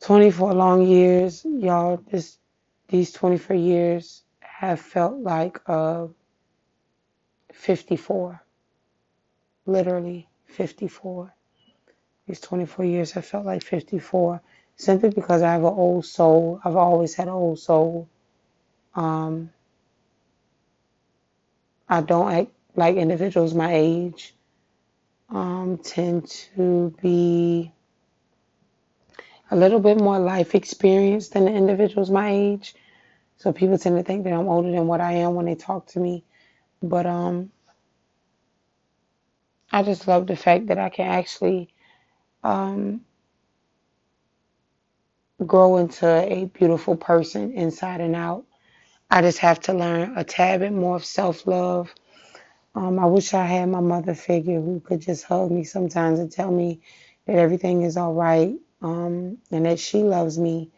24 0.02 0.54
long 0.54 0.86
years, 0.86 1.44
y'all. 1.46 1.98
This 2.10 2.38
these 2.88 3.12
24 3.12 3.56
years 3.56 4.22
have 4.40 4.80
felt 4.80 5.18
like 5.18 5.60
uh 5.66 6.08
54, 7.52 8.42
literally 9.66 10.28
54. 10.46 11.34
These 12.28 12.40
24 12.40 12.84
years 12.86 13.12
have 13.12 13.26
felt 13.26 13.46
like 13.46 13.62
54 13.64 14.40
simply 14.76 15.10
because 15.10 15.42
I 15.42 15.52
have 15.52 15.62
an 15.64 15.74
old 15.74 16.06
soul. 16.06 16.60
I've 16.64 16.76
always 16.76 17.14
had 17.14 17.28
an 17.28 17.34
old 17.34 17.58
soul. 17.60 18.08
Um, 18.94 19.50
I 21.88 22.02
don't 22.02 22.32
act 22.32 22.52
like 22.76 22.96
individuals 22.96 23.54
my 23.54 23.74
age. 23.74 24.34
Um, 25.30 25.78
tend 25.78 26.28
to 26.56 26.94
be 27.02 27.72
a 29.50 29.56
little 29.56 29.80
bit 29.80 29.98
more 30.00 30.18
life 30.18 30.54
experience 30.54 31.28
than 31.30 31.46
the 31.46 31.52
individuals 31.52 32.10
my 32.10 32.30
age. 32.30 32.74
So 33.38 33.52
people 33.52 33.78
tend 33.78 33.96
to 33.98 34.04
think 34.04 34.24
that 34.24 34.32
I'm 34.32 34.48
older 34.48 34.70
than 34.70 34.86
what 34.88 35.00
I 35.00 35.12
am 35.14 35.34
when 35.34 35.46
they 35.46 35.56
talk 35.56 35.86
to 35.88 36.00
me. 36.00 36.24
But 36.82 37.06
um, 37.06 37.50
I 39.72 39.82
just 39.82 40.08
love 40.08 40.26
the 40.26 40.36
fact 40.36 40.68
that 40.68 40.78
I 40.78 40.90
can 40.90 41.08
actually 41.08 41.74
um, 42.44 43.02
grow 45.46 45.78
into 45.78 46.06
a 46.08 46.46
beautiful 46.46 46.96
person 46.96 47.52
inside 47.52 48.00
and 48.00 48.16
out. 48.16 48.44
I 49.10 49.22
just 49.22 49.38
have 49.38 49.60
to 49.62 49.74
learn 49.74 50.18
a 50.18 50.24
tad 50.24 50.60
bit 50.60 50.72
more 50.72 50.96
of 50.96 51.04
self 51.04 51.46
love. 51.46 51.94
Um, 52.74 52.98
I 52.98 53.06
wish 53.06 53.34
I 53.34 53.44
had 53.46 53.68
my 53.70 53.80
mother 53.80 54.14
figure 54.14 54.60
who 54.60 54.80
could 54.80 55.00
just 55.00 55.24
hug 55.24 55.50
me 55.50 55.64
sometimes 55.64 56.20
and 56.20 56.32
tell 56.32 56.50
me 56.50 56.80
that 57.26 57.36
everything 57.36 57.82
is 57.82 57.96
all 57.96 58.14
right 58.14 58.54
um, 58.82 59.38
and 59.50 59.66
that 59.66 59.80
she 59.80 60.02
loves 60.02 60.38
me 60.38 60.70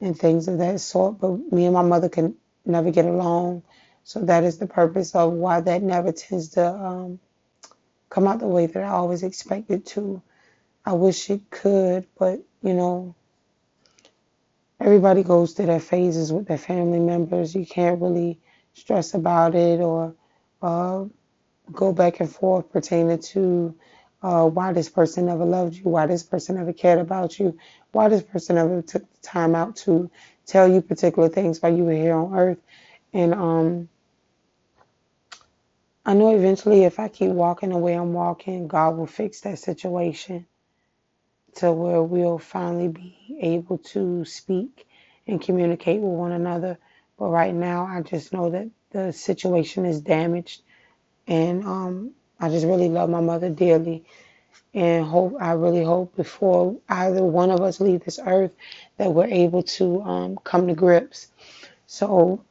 and 0.00 0.18
things 0.18 0.48
of 0.48 0.58
that 0.58 0.80
sort. 0.80 1.18
But 1.20 1.52
me 1.52 1.66
and 1.66 1.74
my 1.74 1.82
mother 1.82 2.08
can 2.08 2.36
never 2.66 2.90
get 2.90 3.06
along. 3.06 3.62
So 4.04 4.20
that 4.20 4.44
is 4.44 4.58
the 4.58 4.66
purpose 4.68 5.14
of 5.14 5.32
why 5.32 5.60
that 5.62 5.82
never 5.82 6.12
tends 6.12 6.50
to 6.50 6.66
um, 6.66 7.20
come 8.10 8.28
out 8.28 8.40
the 8.40 8.46
way 8.46 8.66
that 8.66 8.82
I 8.84 8.88
always 8.88 9.22
expected 9.22 9.86
to. 9.88 10.22
I 10.84 10.94
wish 10.94 11.30
it 11.30 11.50
could, 11.50 12.06
but 12.18 12.40
you 12.62 12.74
know, 12.74 13.14
everybody 14.84 15.22
goes 15.22 15.54
through 15.54 15.64
their 15.64 15.80
phases 15.80 16.30
with 16.30 16.46
their 16.46 16.58
family 16.58 17.00
members. 17.00 17.54
You 17.54 17.64
can't 17.64 18.02
really 18.02 18.38
stress 18.74 19.14
about 19.14 19.54
it 19.54 19.80
or 19.80 20.14
uh, 20.60 21.06
go 21.72 21.92
back 21.94 22.20
and 22.20 22.30
forth 22.30 22.70
pertaining 22.70 23.18
to 23.18 23.74
uh, 24.22 24.46
why 24.46 24.74
this 24.74 24.90
person 24.90 25.24
never 25.24 25.46
loved 25.46 25.74
you, 25.74 25.84
why 25.84 26.04
this 26.06 26.22
person 26.22 26.56
never 26.56 26.74
cared 26.74 26.98
about 26.98 27.38
you, 27.38 27.58
why 27.92 28.08
this 28.08 28.22
person 28.22 28.56
never 28.56 28.82
took 28.82 29.10
the 29.10 29.26
time 29.26 29.54
out 29.54 29.74
to 29.76 30.10
tell 30.44 30.70
you 30.70 30.82
particular 30.82 31.30
things 31.30 31.62
while 31.62 31.74
you 31.74 31.84
were 31.84 31.92
here 31.94 32.14
on 32.14 32.34
earth. 32.34 32.58
And 33.14 33.32
um, 33.32 33.88
I 36.04 36.12
know 36.12 36.36
eventually 36.36 36.84
if 36.84 37.00
I 37.00 37.08
keep 37.08 37.30
walking 37.30 37.70
the 37.70 37.78
way 37.78 37.94
I'm 37.94 38.12
walking, 38.12 38.68
God 38.68 38.98
will 38.98 39.06
fix 39.06 39.40
that 39.42 39.58
situation 39.58 40.46
to 41.56 41.72
where 41.72 42.02
we'll 42.02 42.38
finally 42.38 42.88
be 42.88 43.38
able 43.40 43.78
to 43.78 44.24
speak 44.24 44.86
and 45.26 45.40
communicate 45.40 46.00
with 46.00 46.12
one 46.12 46.32
another. 46.32 46.78
But 47.18 47.28
right 47.28 47.54
now, 47.54 47.86
I 47.86 48.02
just 48.02 48.32
know 48.32 48.50
that 48.50 48.70
the 48.90 49.12
situation 49.12 49.86
is 49.86 50.00
damaged, 50.00 50.62
and 51.26 51.64
um, 51.64 52.10
I 52.40 52.48
just 52.50 52.66
really 52.66 52.88
love 52.88 53.10
my 53.10 53.20
mother 53.20 53.50
dearly, 53.50 54.04
and 54.74 55.04
hope 55.04 55.36
I 55.40 55.52
really 55.52 55.84
hope 55.84 56.16
before 56.16 56.76
either 56.88 57.22
one 57.24 57.50
of 57.50 57.60
us 57.60 57.80
leave 57.80 58.04
this 58.04 58.20
earth 58.24 58.54
that 58.98 59.12
we're 59.12 59.26
able 59.26 59.62
to 59.62 60.02
um, 60.02 60.36
come 60.44 60.68
to 60.68 60.74
grips. 60.74 61.28
So 61.86 62.44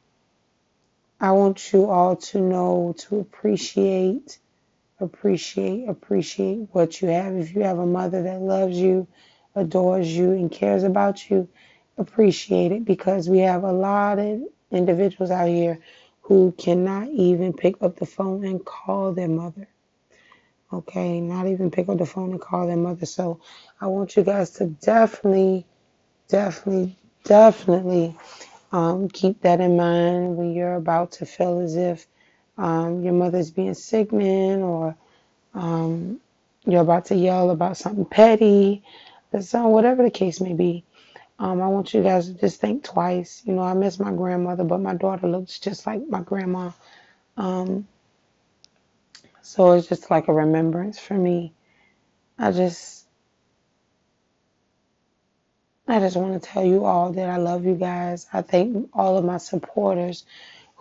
I 1.20 1.32
want 1.32 1.72
you 1.72 1.90
all 1.90 2.16
to 2.16 2.40
know 2.40 2.94
to 2.98 3.20
appreciate 3.20 4.38
appreciate 5.00 5.88
appreciate 5.88 6.68
what 6.72 7.00
you 7.02 7.08
have. 7.08 7.34
If 7.34 7.54
you 7.54 7.62
have 7.62 7.78
a 7.78 7.86
mother 7.86 8.22
that 8.22 8.40
loves 8.40 8.76
you 8.76 9.06
adores 9.54 10.08
you 10.14 10.32
and 10.32 10.50
cares 10.50 10.82
about 10.84 11.30
you 11.30 11.48
appreciate 11.98 12.72
it 12.72 12.84
because 12.84 13.28
we 13.28 13.38
have 13.38 13.64
a 13.64 13.72
lot 13.72 14.18
of 14.18 14.42
individuals 14.72 15.30
out 15.30 15.48
here 15.48 15.78
who 16.22 16.52
cannot 16.58 17.08
even 17.08 17.52
pick 17.52 17.76
up 17.82 17.96
the 17.96 18.06
phone 18.06 18.44
and 18.44 18.64
call 18.64 19.12
their 19.12 19.28
mother. 19.28 19.68
Okay 20.72 21.20
not 21.20 21.46
even 21.46 21.70
pick 21.70 21.88
up 21.88 21.98
the 21.98 22.06
phone 22.06 22.32
and 22.32 22.40
call 22.40 22.66
their 22.66 22.76
mother. 22.76 23.06
So 23.06 23.40
i 23.80 23.86
want 23.86 24.16
you 24.16 24.24
guys 24.24 24.50
to 24.52 24.66
definitely 24.66 25.66
definitely 26.28 26.96
definitely 27.24 28.16
um, 28.72 29.08
keep 29.08 29.40
that 29.42 29.60
in 29.60 29.76
mind 29.76 30.36
when 30.36 30.52
you're 30.52 30.74
about 30.76 31.12
to 31.12 31.26
feel 31.26 31.60
as 31.60 31.76
if 31.76 32.06
um, 32.56 33.02
your 33.02 33.12
mother's 33.12 33.50
being 33.50 33.74
sickening 33.74 34.62
or 34.62 34.96
um, 35.54 36.20
you're 36.66 36.82
about 36.82 37.06
to 37.06 37.14
yell 37.14 37.50
about 37.50 37.76
something 37.76 38.04
petty, 38.04 38.82
so 39.40 39.68
whatever 39.68 40.02
the 40.02 40.10
case 40.10 40.40
may 40.40 40.52
be. 40.52 40.84
Um, 41.38 41.60
I 41.60 41.66
want 41.66 41.92
you 41.92 42.02
guys 42.02 42.28
to 42.28 42.34
just 42.34 42.60
think 42.60 42.84
twice. 42.84 43.42
You 43.44 43.54
know, 43.54 43.62
I 43.62 43.74
miss 43.74 43.98
my 43.98 44.12
grandmother, 44.12 44.64
but 44.64 44.80
my 44.80 44.94
daughter 44.94 45.28
looks 45.28 45.58
just 45.58 45.86
like 45.86 46.06
my 46.08 46.20
grandma. 46.20 46.70
Um, 47.36 47.86
so 49.42 49.72
it's 49.72 49.88
just 49.88 50.10
like 50.10 50.28
a 50.28 50.32
remembrance 50.32 50.98
for 50.98 51.14
me. 51.14 51.52
I 52.38 52.52
just, 52.52 53.06
I 55.86 55.98
just 55.98 56.16
want 56.16 56.40
to 56.40 56.48
tell 56.48 56.64
you 56.64 56.84
all 56.84 57.12
that 57.12 57.28
I 57.28 57.36
love 57.36 57.64
you 57.64 57.74
guys. 57.74 58.26
I 58.32 58.42
thank 58.42 58.88
all 58.94 59.18
of 59.18 59.24
my 59.24 59.38
supporters 59.38 60.24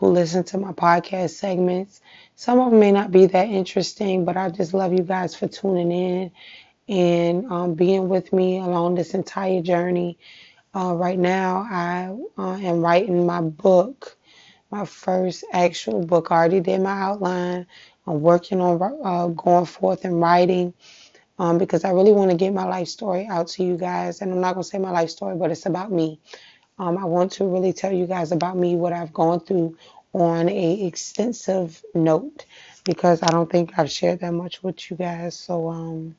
who 0.03 0.09
listen 0.09 0.43
to 0.43 0.57
my 0.57 0.73
podcast 0.73 1.29
segments. 1.29 2.01
Some 2.35 2.59
of 2.59 2.71
them 2.71 2.81
may 2.81 2.91
not 2.91 3.09
be 3.09 3.25
that 3.27 3.47
interesting, 3.47 4.25
but 4.25 4.35
I 4.35 4.49
just 4.49 4.73
love 4.73 4.91
you 4.91 5.01
guys 5.01 5.33
for 5.33 5.47
tuning 5.47 5.93
in 5.93 6.31
and 6.89 7.49
um, 7.49 7.73
being 7.75 8.09
with 8.09 8.33
me 8.33 8.57
along 8.59 8.95
this 8.95 9.13
entire 9.13 9.61
journey. 9.61 10.17
Uh, 10.75 10.93
right 10.95 11.17
now, 11.17 11.65
I 11.71 12.17
uh, 12.37 12.55
am 12.57 12.81
writing 12.81 13.25
my 13.25 13.39
book, 13.39 14.17
my 14.71 14.83
first 14.83 15.45
actual 15.53 16.05
book. 16.05 16.31
I 16.31 16.35
already 16.35 16.59
did 16.59 16.81
my 16.81 16.99
outline. 16.99 17.65
I'm 18.05 18.19
working 18.19 18.59
on 18.59 18.81
uh, 19.05 19.27
going 19.27 19.65
forth 19.65 20.03
and 20.03 20.19
writing 20.19 20.73
um, 21.39 21.57
because 21.57 21.85
I 21.85 21.91
really 21.91 22.11
want 22.11 22.29
to 22.29 22.35
get 22.35 22.53
my 22.53 22.65
life 22.65 22.89
story 22.89 23.25
out 23.27 23.47
to 23.49 23.63
you 23.63 23.77
guys. 23.77 24.21
And 24.21 24.33
I'm 24.33 24.41
not 24.41 24.55
going 24.55 24.65
to 24.65 24.69
say 24.69 24.79
my 24.79 24.91
life 24.91 25.11
story, 25.11 25.37
but 25.37 25.49
it's 25.49 25.65
about 25.65 25.93
me. 25.93 26.19
Um, 26.79 26.97
I 26.97 27.05
want 27.05 27.33
to 27.33 27.45
really 27.45 27.73
tell 27.73 27.91
you 27.91 28.07
guys 28.07 28.31
about 28.31 28.57
me, 28.57 28.75
what 28.75 28.93
I've 28.93 29.13
gone 29.13 29.39
through 29.39 29.77
on 30.13 30.49
a 30.49 30.85
extensive 30.85 31.83
note, 31.93 32.45
because 32.83 33.23
I 33.23 33.27
don't 33.27 33.49
think 33.49 33.77
I've 33.77 33.91
shared 33.91 34.19
that 34.19 34.33
much 34.33 34.61
with 34.63 34.89
you 34.89 34.97
guys. 34.97 35.35
So 35.35 35.69
um, 35.69 36.15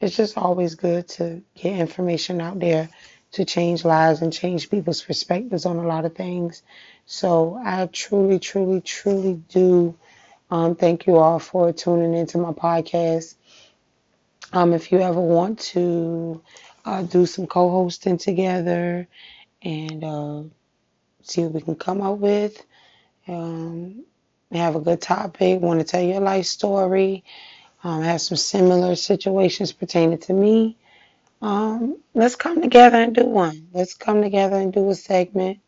it's 0.00 0.16
just 0.16 0.38
always 0.38 0.74
good 0.74 1.08
to 1.08 1.42
get 1.54 1.78
information 1.78 2.40
out 2.40 2.58
there 2.58 2.88
to 3.32 3.44
change 3.44 3.84
lives 3.84 4.22
and 4.22 4.32
change 4.32 4.70
people's 4.70 5.02
perspectives 5.02 5.66
on 5.66 5.76
a 5.76 5.86
lot 5.86 6.04
of 6.04 6.14
things. 6.14 6.62
So 7.06 7.60
I 7.62 7.86
truly, 7.86 8.38
truly, 8.38 8.80
truly 8.80 9.34
do 9.48 9.96
um, 10.50 10.74
thank 10.74 11.06
you 11.06 11.16
all 11.16 11.38
for 11.38 11.72
tuning 11.72 12.14
into 12.14 12.38
my 12.38 12.50
podcast. 12.52 13.34
Um, 14.52 14.72
if 14.72 14.90
you 14.90 14.98
ever 15.00 15.20
want 15.20 15.60
to 15.60 16.42
uh, 16.84 17.02
do 17.02 17.26
some 17.26 17.46
co-hosting 17.46 18.18
together 18.18 19.08
and 19.62 20.04
uh, 20.04 20.42
see 21.22 21.42
what 21.42 21.52
we 21.52 21.60
can 21.60 21.76
come 21.76 22.02
up 22.02 22.18
with. 22.18 22.64
Um, 23.28 24.04
have 24.52 24.76
a 24.76 24.80
good 24.80 25.00
topic. 25.00 25.60
Want 25.60 25.80
to 25.80 25.86
tell 25.86 26.02
your 26.02 26.20
life 26.20 26.46
story. 26.46 27.24
Um, 27.84 28.02
have 28.02 28.20
some 28.20 28.36
similar 28.36 28.96
situations 28.96 29.72
pertaining 29.72 30.18
to 30.18 30.32
me. 30.32 30.76
Um, 31.40 31.98
let's 32.14 32.36
come 32.36 32.60
together 32.60 32.98
and 32.98 33.14
do 33.14 33.24
one. 33.24 33.68
Let's 33.72 33.94
come 33.94 34.22
together 34.22 34.56
and 34.56 34.72
do 34.72 34.90
a 34.90 34.94
segment 34.94 35.60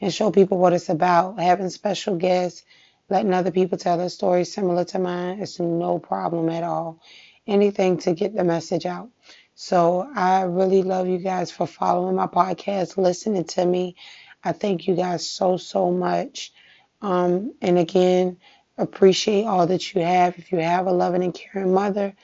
and 0.00 0.12
show 0.12 0.30
people 0.30 0.58
what 0.58 0.72
it's 0.72 0.88
about. 0.88 1.38
Having 1.38 1.70
special 1.70 2.16
guests, 2.16 2.64
letting 3.08 3.32
other 3.32 3.50
people 3.52 3.78
tell 3.78 3.98
their 3.98 4.08
stories 4.08 4.52
similar 4.52 4.84
to 4.86 4.98
mine, 4.98 5.40
it's 5.40 5.60
no 5.60 5.98
problem 5.98 6.48
at 6.48 6.64
all. 6.64 7.00
Anything 7.46 7.98
to 7.98 8.14
get 8.14 8.34
the 8.34 8.44
message 8.44 8.86
out. 8.86 9.10
So 9.54 10.08
I 10.14 10.42
really 10.42 10.82
love 10.82 11.06
you 11.08 11.18
guys 11.18 11.52
for 11.52 11.66
following 11.66 12.16
my 12.16 12.26
podcast, 12.26 12.96
listening 12.96 13.44
to 13.44 13.64
me. 13.64 13.94
I 14.42 14.52
thank 14.52 14.88
you 14.88 14.96
guys 14.96 15.28
so, 15.28 15.56
so 15.58 15.92
much. 15.92 16.52
Um, 17.00 17.54
and 17.62 17.78
again, 17.78 18.38
appreciate 18.76 19.44
all 19.44 19.66
that 19.68 19.94
you 19.94 20.02
have. 20.02 20.38
If 20.38 20.50
you 20.50 20.58
have 20.58 20.86
a 20.86 20.92
loving 20.92 21.22
and 21.22 21.32
caring 21.32 21.72
mother, 21.72 22.14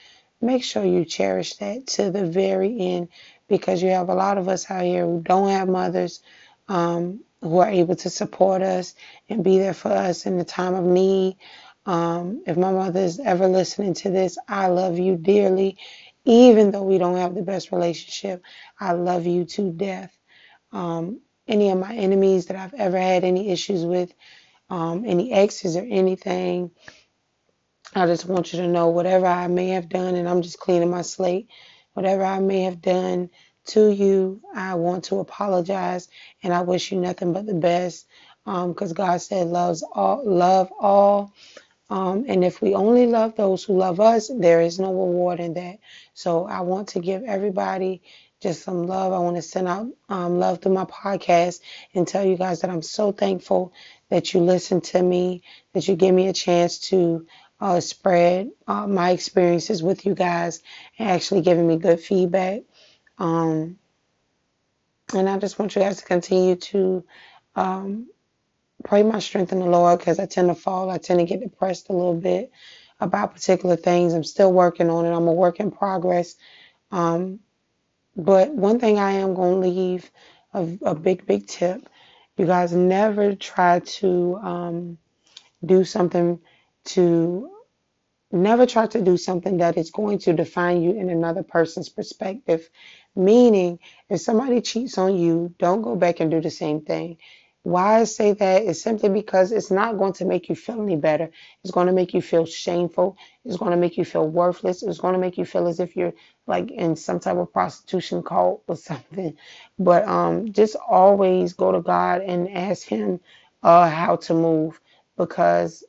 make 0.41 0.65
sure 0.65 0.85
you 0.85 1.05
cherish 1.05 1.55
that 1.57 1.87
to 1.89 2.11
the 2.11 2.27
very 2.27 2.77
end 2.81 3.09
because 3.49 3.81
you 3.83 3.91
have 3.91 4.09
a 4.09 4.15
lot 4.15 4.39
of 4.39 4.49
us 4.49 4.69
out 4.71 4.83
here 4.83 5.07
who 5.07 5.23
don't 5.23 5.51
have 5.51 5.69
mothers 5.69 6.23
um, 6.69 7.21
who 7.43 7.59
are 7.59 7.71
able 7.71 7.97
to 7.97 8.11
support 8.11 8.63
us 8.63 8.95
and 9.29 9.45
be 9.45 9.59
there 9.59 9.75
for 9.75 9.91
us 9.93 10.27
in 10.27 10.37
the 10.37 10.45
time 10.45 10.75
of 10.75 10.85
need. 10.85 11.37
Um, 11.87 12.43
if 12.47 12.57
my 12.57 12.73
mother 12.73 13.01
is 13.01 13.21
ever 13.21 13.49
listening 13.49 13.95
to 13.95 14.11
this, 14.11 14.37
I 14.49 14.67
love 14.67 14.99
you 14.99 15.17
dearly 15.17 15.79
even 16.25 16.71
though 16.71 16.83
we 16.83 16.99
don't 16.99 17.17
have 17.17 17.35
the 17.35 17.43
best 17.43 17.73
relationship, 17.73 18.43
I 18.79 18.93
love 18.93 19.27
you 19.27 19.45
to 19.47 19.73
death. 19.73 20.17
Um, 20.73 21.21
any 21.49 21.71
of 21.71 21.79
my 21.79 21.95
enemies 21.95 22.47
that 22.47 22.57
I've 22.57 22.75
ever 22.75 22.99
had 22.99 23.25
any 23.25 23.51
issues 23.51 23.85
with, 23.85 24.13
um, 24.71 25.05
any 25.07 25.33
exes 25.33 25.77
or 25.77 25.87
anything, 25.89 26.71
I 27.95 28.07
just 28.07 28.27
want 28.27 28.53
you 28.53 28.61
to 28.61 28.69
know 28.69 28.89
whatever 28.89 29.27
I 29.27 29.49
may 29.49 29.71
have 29.71 29.89
done, 29.89 30.15
and 30.15 30.29
I'm 30.29 30.43
just 30.43 30.61
cleaning 30.61 30.91
my 30.91 31.03
slate. 31.03 31.49
Whatever 31.95 32.25
I 32.25 32.39
may 32.39 32.63
have 32.63 32.81
done 32.81 33.31
to 33.69 33.91
you, 33.91 34.41
I 34.55 34.77
want 34.77 35.05
to 35.05 35.19
apologize 35.21 36.09
and 36.43 36.55
I 36.55 36.63
wish 36.63 36.93
you 36.93 37.01
nothing 37.01 37.33
but 37.33 37.47
the 37.47 37.55
best. 37.55 38.07
Because 38.45 38.91
um, 38.91 38.95
God 38.95 39.21
said 39.21 39.49
loves 39.49 39.83
all, 39.83 40.23
love 40.25 40.73
all. 40.81 41.35
Um, 41.91 42.25
and 42.29 42.45
if 42.45 42.63
we 42.63 42.75
only 42.75 43.07
love 43.07 43.35
those 43.35 43.65
who 43.65 43.77
love 43.77 43.99
us, 43.99 44.31
there 44.33 44.61
is 44.61 44.79
no 44.79 44.91
reward 44.91 45.41
in 45.41 45.55
that. 45.55 45.81
So 46.15 46.47
I 46.47 46.61
want 46.61 46.89
to 46.91 47.01
give 47.01 47.25
everybody 47.25 48.03
just 48.41 48.63
some 48.63 48.87
love. 48.87 49.13
I 49.13 49.19
want 49.19 49.37
to 49.37 49.43
send 49.43 49.67
out 49.69 49.89
um, 50.09 50.39
love 50.39 50.63
through 50.63 50.75
my 50.75 50.85
podcast 50.85 51.61
and 51.93 52.07
tell 52.07 52.25
you 52.25 52.37
guys 52.37 52.61
that 52.61 52.71
I'm 52.71 52.83
so 52.83 53.11
thankful 53.11 53.73
that 54.09 54.33
you 54.33 54.41
listen 54.41 54.81
to 54.81 55.03
me, 55.03 55.43
that 55.73 55.89
you 55.89 55.97
give 55.97 56.15
me 56.15 56.29
a 56.29 56.33
chance 56.33 56.79
to 56.91 57.27
uh, 57.61 57.81
spread 57.81 58.51
uh, 58.67 58.87
my 58.87 59.11
experiences 59.11 59.83
with 59.83 60.07
you 60.07 60.15
guys 60.15 60.63
and 60.99 61.11
actually 61.11 61.43
giving 61.43 61.67
me 61.67 61.77
good 61.77 62.01
feedback. 62.01 62.63
Um, 63.19 63.79
and 65.13 65.29
I 65.29 65.39
just 65.39 65.59
want 65.59 65.75
you 65.75 65.83
guys 65.83 65.99
to 65.99 66.05
continue 66.05 66.55
to 66.57 67.05
um, 67.57 68.07
pray 68.85 69.03
my 69.03 69.19
strength 69.19 69.53
in 69.53 69.61
the 69.61 69.67
Lord 69.67 69.99
because 69.99 70.19
I 70.19 70.27
tend 70.27 70.49
to 70.49 70.55
fall. 70.55 70.91
I 70.91 70.99
tend 70.99 71.21
to 71.21 71.27
get 71.27 71.41
depressed 71.41 71.89
a 71.89 71.93
little 71.93 72.15
bit 72.15 72.53
about 73.01 73.35
particular 73.35 73.77
things. 73.77 74.13
I'm 74.15 74.25
still 74.25 74.53
working 74.53 74.91
on 74.91 75.07
it. 75.07 75.15
I'm 75.15 75.29
a 75.29 75.33
work 75.33 75.61
in 75.61 75.71
progress. 75.71 76.35
Um, 76.91 77.41
but 78.17 78.55
one 78.55 78.79
thing 78.79 78.99
I 78.99 79.13
am 79.13 79.35
going 79.35 79.63
to 79.63 79.69
leave 79.69 80.11
a, 80.53 80.69
a, 80.83 80.95
big, 80.95 81.27
big 81.27 81.47
tip. 81.47 81.89
You 82.37 82.47
guys 82.47 82.73
never 82.73 83.35
try 83.35 83.81
to 83.81 84.37
um, 84.43 84.99
do 85.65 85.85
something 85.85 86.41
to 86.87 87.51
never 88.33 88.67
try 88.67 88.87
to 88.87 89.03
do 89.03 89.17
something 89.17 89.59
that 89.59 89.77
is 89.77 89.91
going 89.91 90.19
to 90.19 90.33
define 90.33 90.83
you 90.83 90.93
in 90.93 91.11
another 91.11 91.43
person's 91.43 91.89
perspective. 91.89 92.69
Meaning, 93.17 93.81
if 94.09 94.21
somebody 94.21 94.61
cheats 94.61 94.99
on 94.99 95.17
you, 95.17 95.55
don't 95.59 95.83
go 95.83 95.97
back 95.97 96.21
and 96.21 96.31
do 96.31 96.41
the 96.41 96.51
same 96.51 96.81
thing. 96.83 97.19
Why 97.63 98.01
I 98.01 98.05
say 98.05 98.33
that 98.33 98.63
is 98.63 98.83
simply 98.83 99.11
because 99.11 99.53
it's 99.53 99.71
not 99.71 99.99
going 99.99 100.15
to 100.15 100.25
make 100.25 100.49
you 100.49 100.55
feel 100.55 100.81
any 100.81 100.97
better. 100.97 101.31
It's 101.63 101.73
going 101.73 101.89
to 101.89 101.93
make 101.93 102.15
you 102.15 102.23
feel 102.23 102.47
shameful. 102.47 103.19
It's 103.45 103.59
going 103.59 103.73
to 103.73 103.77
make 103.77 103.99
you 103.99 104.05
feel 104.05 104.27
worthless. 104.27 104.83
It's 104.83 104.99
going 104.99 105.13
to 105.15 105.21
make 105.21 105.37
you 105.37 105.45
feel 105.45 105.69
as 105.69 105.79
if 105.79 105.95
you're 105.95 106.15
like 106.47 106.71
in 106.71 106.97
some 106.97 107.21
type 107.21 107.37
of 107.37 107.53
prostitution 107.53 108.23
cult 108.23 108.63
or 108.67 108.77
something. 108.91 109.37
But 109.79 110.09
um, 110.09 110.53
just 110.53 110.77
always 110.89 111.53
go 111.53 111.73
to 111.73 111.83
God 111.83 112.23
and 112.23 112.49
ask 112.51 112.87
Him 112.87 113.21
uh, 113.63 113.91
how 113.91 114.17
to 114.17 114.35
move 114.35 114.81
because 115.19 115.85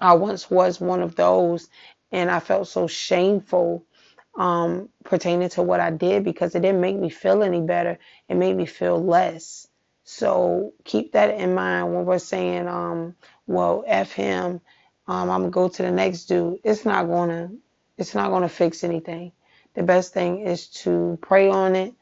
I 0.00 0.14
once 0.14 0.50
was 0.50 0.80
one 0.80 1.02
of 1.02 1.14
those 1.14 1.68
and 2.10 2.30
I 2.30 2.40
felt 2.40 2.68
so 2.68 2.88
shameful 2.88 3.84
um, 4.36 4.88
pertaining 5.04 5.48
to 5.50 5.62
what 5.62 5.80
I 5.80 5.90
did 5.90 6.24
because 6.24 6.54
it 6.54 6.60
didn't 6.60 6.80
make 6.80 6.96
me 6.98 7.08
feel 7.10 7.42
any 7.42 7.60
better. 7.60 7.98
It 8.28 8.36
made 8.36 8.56
me 8.56 8.66
feel 8.66 9.02
less. 9.02 9.68
So 10.04 10.72
keep 10.84 11.12
that 11.12 11.30
in 11.38 11.54
mind 11.54 11.94
when 11.94 12.04
we're 12.04 12.18
saying, 12.18 12.68
um, 12.68 13.14
well, 13.46 13.84
F 13.86 14.12
him, 14.12 14.60
um, 15.06 15.30
I'm 15.30 15.42
gonna 15.42 15.50
go 15.50 15.68
to 15.68 15.82
the 15.82 15.90
next 15.90 16.26
dude. 16.26 16.58
It's 16.64 16.84
not 16.84 17.06
gonna 17.08 17.50
it's 17.98 18.14
not 18.14 18.30
gonna 18.30 18.48
fix 18.48 18.84
anything. 18.84 19.32
The 19.74 19.82
best 19.82 20.12
thing 20.14 20.40
is 20.40 20.68
to 20.84 21.18
pray 21.22 21.48
on 21.50 21.76
it, 21.76 21.94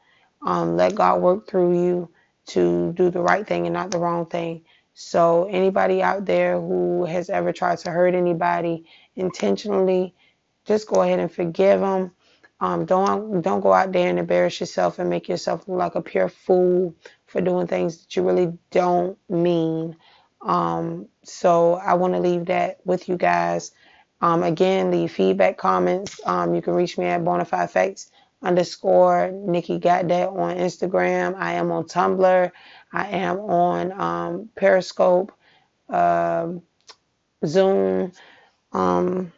um, 0.45 0.77
let 0.77 0.95
God 0.95 1.21
work 1.21 1.47
through 1.47 1.73
you 1.83 2.09
to 2.47 2.93
do 2.93 3.09
the 3.09 3.21
right 3.21 3.45
thing 3.47 3.67
and 3.67 3.73
not 3.73 3.91
the 3.91 3.99
wrong 3.99 4.25
thing. 4.25 4.63
So 4.95 5.47
anybody 5.49 6.01
out 6.01 6.25
there 6.25 6.59
who 6.59 7.05
has 7.05 7.29
ever 7.29 7.53
tried 7.53 7.79
to 7.79 7.91
hurt 7.91 8.15
anybody 8.15 8.85
intentionally, 9.15 10.15
just 10.65 10.87
go 10.87 11.01
ahead 11.01 11.19
and 11.19 11.31
forgive 11.31 11.81
them. 11.81 12.11
Um, 12.61 12.85
don't 12.85 13.41
don't 13.41 13.61
go 13.61 13.73
out 13.73 13.91
there 13.91 14.09
and 14.09 14.19
embarrass 14.19 14.61
yourself 14.61 14.99
and 14.99 15.09
make 15.09 15.27
yourself 15.27 15.67
look 15.67 15.79
like 15.79 15.95
a 15.95 16.01
pure 16.01 16.29
fool 16.29 16.95
for 17.27 17.41
doing 17.41 17.67
things 17.67 17.99
that 17.99 18.15
you 18.15 18.23
really 18.23 18.57
don't 18.71 19.17
mean. 19.29 19.97
Um, 20.41 21.07
so 21.23 21.75
I 21.75 21.95
want 21.95 22.13
to 22.13 22.21
leave 22.21 22.45
that 22.45 22.79
with 22.85 23.09
you 23.09 23.17
guys. 23.17 23.73
Um, 24.21 24.43
again, 24.43 24.91
leave 24.91 25.11
feedback, 25.11 25.57
comments. 25.57 26.21
Um, 26.25 26.55
you 26.55 26.61
can 26.61 26.75
reach 26.75 26.97
me 26.97 27.05
at 27.07 27.21
Bonafide 27.23 27.71
Facts 27.71 28.11
underscore 28.43 29.31
Nikki 29.31 29.77
got 29.79 30.07
that 30.07 30.29
on 30.29 30.57
Instagram. 30.57 31.35
I 31.37 31.53
am 31.53 31.71
on 31.71 31.85
Tumblr. 31.85 32.51
I 32.93 33.07
am 33.07 33.39
on 33.39 33.91
um, 33.93 34.49
Periscope, 34.55 35.31
uh, 35.89 36.49
Zoom, 37.45 38.11
um, 38.73 39.31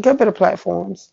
good 0.00 0.18
bit 0.18 0.28
of 0.28 0.34
platforms. 0.34 1.12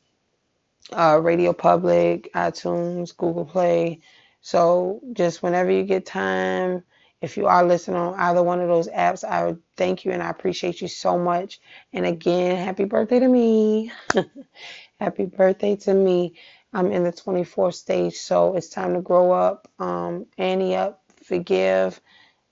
Uh, 0.94 1.20
Radio 1.22 1.54
Public, 1.54 2.32
iTunes, 2.34 3.16
Google 3.16 3.46
Play. 3.46 4.02
So 4.42 5.02
just 5.14 5.44
whenever 5.44 5.72
you 5.72 5.84
get 5.84 6.06
time, 6.06 6.84
if 7.22 7.38
you 7.38 7.48
are 7.48 7.66
listening 7.66 7.98
on 7.98 8.16
either 8.20 8.44
one 8.44 8.62
of 8.62 8.68
those 8.68 8.88
apps, 8.90 9.24
I 9.24 9.46
would 9.46 9.62
thank 9.78 10.06
you 10.06 10.12
and 10.12 10.24
I 10.24 10.30
appreciate 10.30 10.82
you 10.82 10.88
so 10.88 11.18
much. 11.18 11.60
And 11.94 12.06
again, 12.06 12.58
happy 12.64 12.86
birthday 12.86 13.20
to 13.20 13.28
me. 13.28 13.92
happy 15.00 15.26
birthday 15.26 15.76
to 15.78 15.94
me. 15.94 16.36
I'm 16.74 16.92
in 16.92 17.04
the 17.04 17.12
24th 17.14 17.76
stage, 17.76 18.16
so 18.16 18.56
it's 18.56 18.70
time 18.70 18.96
to 18.96 19.02
grow 19.02 19.32
up, 19.32 19.70
um, 19.80 20.26
ante 20.38 20.76
up, 20.76 21.04
forgive, 21.24 22.02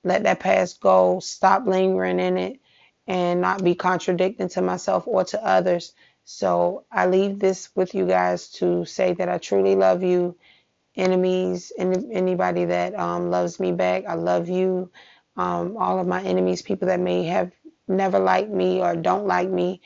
let 0.04 0.24
that 0.24 0.42
past 0.42 0.82
go, 0.82 1.22
stop 1.22 1.68
lingering 1.68 2.20
in 2.20 2.38
it, 2.38 2.62
and 3.08 3.42
not 3.42 3.64
be 3.64 3.76
contradicting 3.76 4.50
to 4.50 4.64
myself 4.64 5.06
or 5.08 5.26
to 5.26 5.46
others. 5.46 5.94
So 6.26 6.86
I 6.92 7.08
leave 7.08 7.40
this 7.40 7.70
with 7.76 7.96
you 7.96 8.08
guys 8.08 8.50
to 8.54 8.86
say 8.86 9.14
that 9.14 9.30
I 9.30 9.40
truly 9.40 9.76
love 9.76 10.04
you 10.04 10.34
enemies, 10.98 11.74
any, 11.80 12.14
anybody 12.14 12.66
that 12.68 12.96
um, 13.00 13.32
loves 13.32 13.60
me 13.60 13.74
back. 13.74 14.06
I 14.08 14.16
love 14.16 14.50
you. 14.50 14.92
Um, 15.38 15.78
all 15.80 16.00
of 16.00 16.08
my 16.08 16.24
enemies, 16.24 16.62
people 16.64 16.90
that 16.90 17.02
may 17.02 17.26
have 17.26 17.54
never 17.90 18.20
liked 18.20 18.52
me 18.52 18.82
or 18.82 18.96
don't 18.96 19.28
like 19.28 19.50
me, 19.50 19.82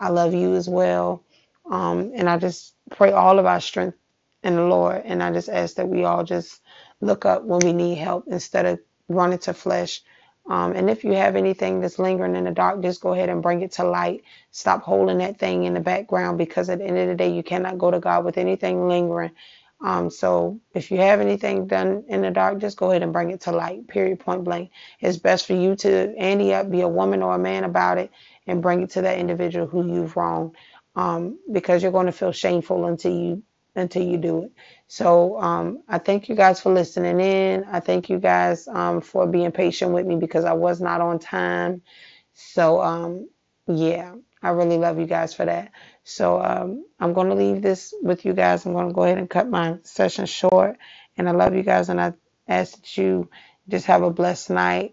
I 0.00 0.10
love 0.10 0.34
you 0.34 0.54
as 0.56 0.70
well. 0.70 1.24
Um, 1.70 2.12
and 2.16 2.30
I 2.30 2.38
just 2.38 2.74
pray 2.92 3.12
all 3.12 3.40
of 3.40 3.46
our 3.46 3.60
strength 3.60 3.98
in 4.44 4.56
the 4.56 4.64
Lord. 4.64 5.02
And 5.06 5.22
I 5.24 5.32
just 5.32 5.50
ask 5.50 5.76
that 5.76 5.88
we 5.88 6.04
all 6.04 6.24
just 6.24 6.62
look 7.00 7.26
up 7.26 7.44
when 7.44 7.60
we 7.64 7.74
need 7.74 7.96
help 7.96 8.26
instead 8.28 8.66
of 8.66 8.80
running 9.08 9.40
to 9.40 9.54
flesh. 9.54 10.02
Um, 10.48 10.72
and 10.72 10.90
if 10.90 11.04
you 11.04 11.12
have 11.12 11.36
anything 11.36 11.80
that's 11.80 11.98
lingering 11.98 12.36
in 12.36 12.44
the 12.44 12.50
dark, 12.50 12.82
just 12.82 13.00
go 13.00 13.12
ahead 13.12 13.28
and 13.28 13.42
bring 13.42 13.62
it 13.62 13.72
to 13.72 13.84
light. 13.84 14.24
Stop 14.50 14.82
holding 14.82 15.18
that 15.18 15.38
thing 15.38 15.64
in 15.64 15.74
the 15.74 15.80
background 15.80 16.38
because 16.38 16.68
at 16.68 16.78
the 16.78 16.84
end 16.84 16.98
of 16.98 17.08
the 17.08 17.14
day, 17.14 17.32
you 17.32 17.42
cannot 17.42 17.78
go 17.78 17.90
to 17.90 18.00
God 18.00 18.24
with 18.24 18.38
anything 18.38 18.88
lingering. 18.88 19.30
Um, 19.84 20.10
so 20.10 20.60
if 20.74 20.90
you 20.90 20.98
have 20.98 21.20
anything 21.20 21.66
done 21.66 22.04
in 22.08 22.22
the 22.22 22.30
dark, 22.30 22.60
just 22.60 22.76
go 22.76 22.90
ahead 22.90 23.02
and 23.02 23.12
bring 23.12 23.30
it 23.30 23.42
to 23.42 23.52
light, 23.52 23.88
period, 23.88 24.20
point 24.20 24.44
blank. 24.44 24.70
It's 25.00 25.16
best 25.16 25.46
for 25.46 25.54
you 25.54 25.74
to 25.76 26.14
ante 26.16 26.54
up, 26.54 26.70
be 26.70 26.82
a 26.82 26.88
woman 26.88 27.22
or 27.22 27.34
a 27.34 27.38
man 27.38 27.64
about 27.64 27.98
it, 27.98 28.10
and 28.46 28.62
bring 28.62 28.82
it 28.82 28.90
to 28.90 29.02
that 29.02 29.18
individual 29.18 29.66
who 29.66 29.92
you've 29.92 30.16
wronged. 30.16 30.56
Um, 30.94 31.38
because 31.50 31.82
you're 31.82 31.90
going 31.92 32.06
to 32.06 32.12
feel 32.12 32.32
shameful 32.32 32.84
until 32.84 33.12
you 33.12 33.42
until 33.74 34.02
you 34.02 34.16
do 34.18 34.44
it. 34.44 34.52
So 34.86 35.40
um, 35.40 35.82
I 35.88 35.98
thank 35.98 36.28
you 36.28 36.34
guys 36.34 36.60
for 36.60 36.72
listening 36.72 37.20
in. 37.20 37.64
I 37.64 37.80
thank 37.80 38.10
you 38.10 38.18
guys 38.18 38.68
um, 38.68 39.00
for 39.00 39.26
being 39.26 39.52
patient 39.52 39.92
with 39.92 40.06
me 40.06 40.16
because 40.16 40.44
I 40.44 40.52
was 40.52 40.80
not 40.80 41.00
on 41.00 41.18
time. 41.18 41.82
So 42.34 42.80
um, 42.82 43.28
yeah, 43.66 44.14
I 44.42 44.50
really 44.50 44.78
love 44.78 44.98
you 44.98 45.06
guys 45.06 45.34
for 45.34 45.44
that. 45.46 45.72
So 46.04 46.42
um, 46.42 46.84
I'm 46.98 47.12
going 47.12 47.28
to 47.28 47.34
leave 47.34 47.62
this 47.62 47.94
with 48.02 48.24
you 48.24 48.32
guys. 48.34 48.66
I'm 48.66 48.72
going 48.72 48.88
to 48.88 48.94
go 48.94 49.04
ahead 49.04 49.18
and 49.18 49.30
cut 49.30 49.48
my 49.48 49.78
session 49.84 50.26
short. 50.26 50.76
And 51.16 51.28
I 51.28 51.32
love 51.32 51.54
you 51.54 51.62
guys. 51.62 51.88
And 51.88 52.00
I 52.00 52.14
ask 52.48 52.76
that 52.76 52.96
you 52.98 53.30
just 53.68 53.86
have 53.86 54.02
a 54.02 54.10
blessed 54.10 54.50
night, 54.50 54.92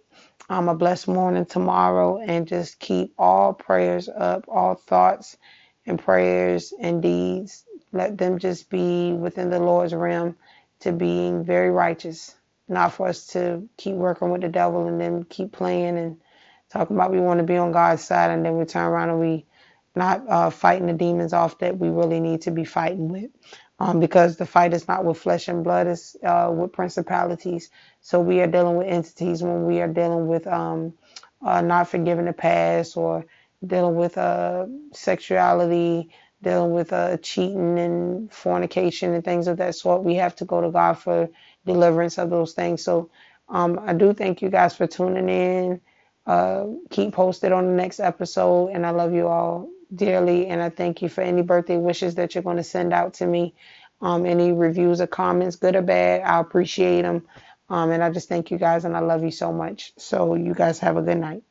um, 0.50 0.70
a 0.70 0.76
blessed 0.76 1.08
morning 1.08 1.46
tomorrow, 1.46 2.20
and 2.20 2.48
just 2.48 2.80
keep 2.80 3.14
all 3.18 3.54
prayers 3.54 4.08
up, 4.08 4.46
all 4.48 4.76
thoughts 4.76 5.38
and 5.86 5.98
prayers 5.98 6.74
and 6.80 7.02
deeds. 7.02 7.66
Let 7.94 8.18
them 8.18 8.40
just 8.40 8.70
be 8.70 9.14
within 9.14 9.50
the 9.50 9.60
Lord's 9.60 9.94
realm 9.94 10.38
to 10.82 10.92
being 10.92 11.44
very 11.44 11.72
righteous. 11.72 12.36
Not 12.68 12.94
for 12.94 13.08
us 13.08 13.28
to 13.28 13.68
keep 13.78 13.96
working 13.96 14.30
with 14.32 14.42
the 14.42 14.50
devil 14.50 14.88
and 14.88 15.02
then 15.02 15.24
keep 15.26 15.52
playing 15.54 15.98
and 15.98 16.18
talking 16.72 16.96
about 16.96 17.12
we 17.12 17.20
want 17.20 17.40
to 17.40 17.46
be 17.46 17.58
on 17.58 17.72
God's 17.72 18.04
side 18.04 18.32
and 18.32 18.46
then 18.46 18.58
we 18.58 18.66
turn 18.66 18.86
around 18.86 19.10
and 19.10 19.20
we 19.20 19.46
not 19.96 20.24
uh, 20.30 20.50
fighting 20.52 20.88
the 20.88 20.94
demons 20.94 21.34
off 21.34 21.60
that 21.60 21.78
we 21.80 21.90
really 21.90 22.20
need 22.20 22.44
to 22.44 22.52
be 22.52 22.66
fighting 22.66 23.10
with. 23.10 23.32
Um, 23.80 24.00
because 24.00 24.38
the 24.38 24.46
fight 24.46 24.74
is 24.74 24.88
not 24.88 25.06
with 25.06 25.18
flesh 25.18 25.48
and 25.48 25.64
blood, 25.64 25.88
it's 25.88 26.16
uh, 26.24 26.52
with 26.56 26.74
principalities. 26.74 27.72
So 28.02 28.20
we 28.20 28.42
are 28.42 28.48
dealing 28.48 28.78
with 28.78 28.88
entities 28.88 29.42
when 29.44 29.66
we 29.66 29.82
are 29.82 29.88
dealing 29.88 30.28
with 30.28 30.48
um, 30.48 30.94
uh, 31.46 31.62
not 31.62 31.90
forgiving 31.90 32.26
the 32.26 32.34
past 32.34 32.98
or 32.98 33.26
dealing 33.66 33.96
with 33.96 34.18
uh, 34.18 34.68
sexuality, 34.94 36.12
dealing 36.42 36.72
with 36.72 36.94
uh, 36.94 37.18
cheating 37.18 37.80
and 37.80 38.32
fornication 38.32 39.14
and 39.14 39.24
things 39.24 39.48
of 39.48 39.58
that 39.58 39.76
sort. 39.76 40.04
We 40.04 40.16
have 40.16 40.36
to 40.38 40.46
go 40.46 40.62
to 40.62 40.72
God 40.72 40.94
for 40.94 41.30
deliverance 41.66 42.18
of 42.18 42.30
those 42.30 42.54
things. 42.54 42.84
So 42.84 43.10
um, 43.50 43.80
I 43.86 43.94
do 43.94 44.14
thank 44.14 44.42
you 44.42 44.50
guys 44.50 44.76
for 44.76 44.88
tuning 44.88 45.30
in. 45.30 45.82
Uh, 46.26 46.68
keep 46.92 47.14
posted 47.14 47.52
on 47.52 47.66
the 47.66 47.74
next 47.74 48.00
episode, 48.00 48.70
and 48.70 48.86
I 48.86 48.92
love 48.92 49.14
you 49.14 49.28
all 49.28 49.70
dearly. 49.94 50.48
And 50.48 50.62
I 50.62 50.70
thank 50.70 51.02
you 51.02 51.10
for 51.10 51.22
any 51.22 51.42
birthday 51.42 51.78
wishes 51.78 52.16
that 52.16 52.36
you're 52.36 52.44
going 52.44 52.58
to 52.58 52.64
send 52.64 52.94
out 52.94 53.16
to 53.16 53.26
me. 53.26 53.56
Um, 54.02 54.26
any 54.26 54.54
reviews 54.54 55.02
or 55.02 55.08
comments, 55.08 55.58
good 55.58 55.76
or 55.76 55.82
bad, 55.82 56.22
I 56.22 56.40
appreciate 56.40 57.02
them. 57.02 57.28
Um, 57.70 57.92
and 57.92 58.04
I 58.04 58.12
just 58.12 58.30
thank 58.30 58.52
you 58.52 58.58
guys 58.58 58.86
and 58.86 58.96
I 58.96 59.00
love 59.00 59.24
you 59.24 59.32
so 59.32 59.52
much. 59.52 59.94
So 59.98 60.36
you 60.36 60.54
guys 60.54 60.80
have 60.80 60.98
a 60.98 61.02
good 61.02 61.18
night. 61.18 61.44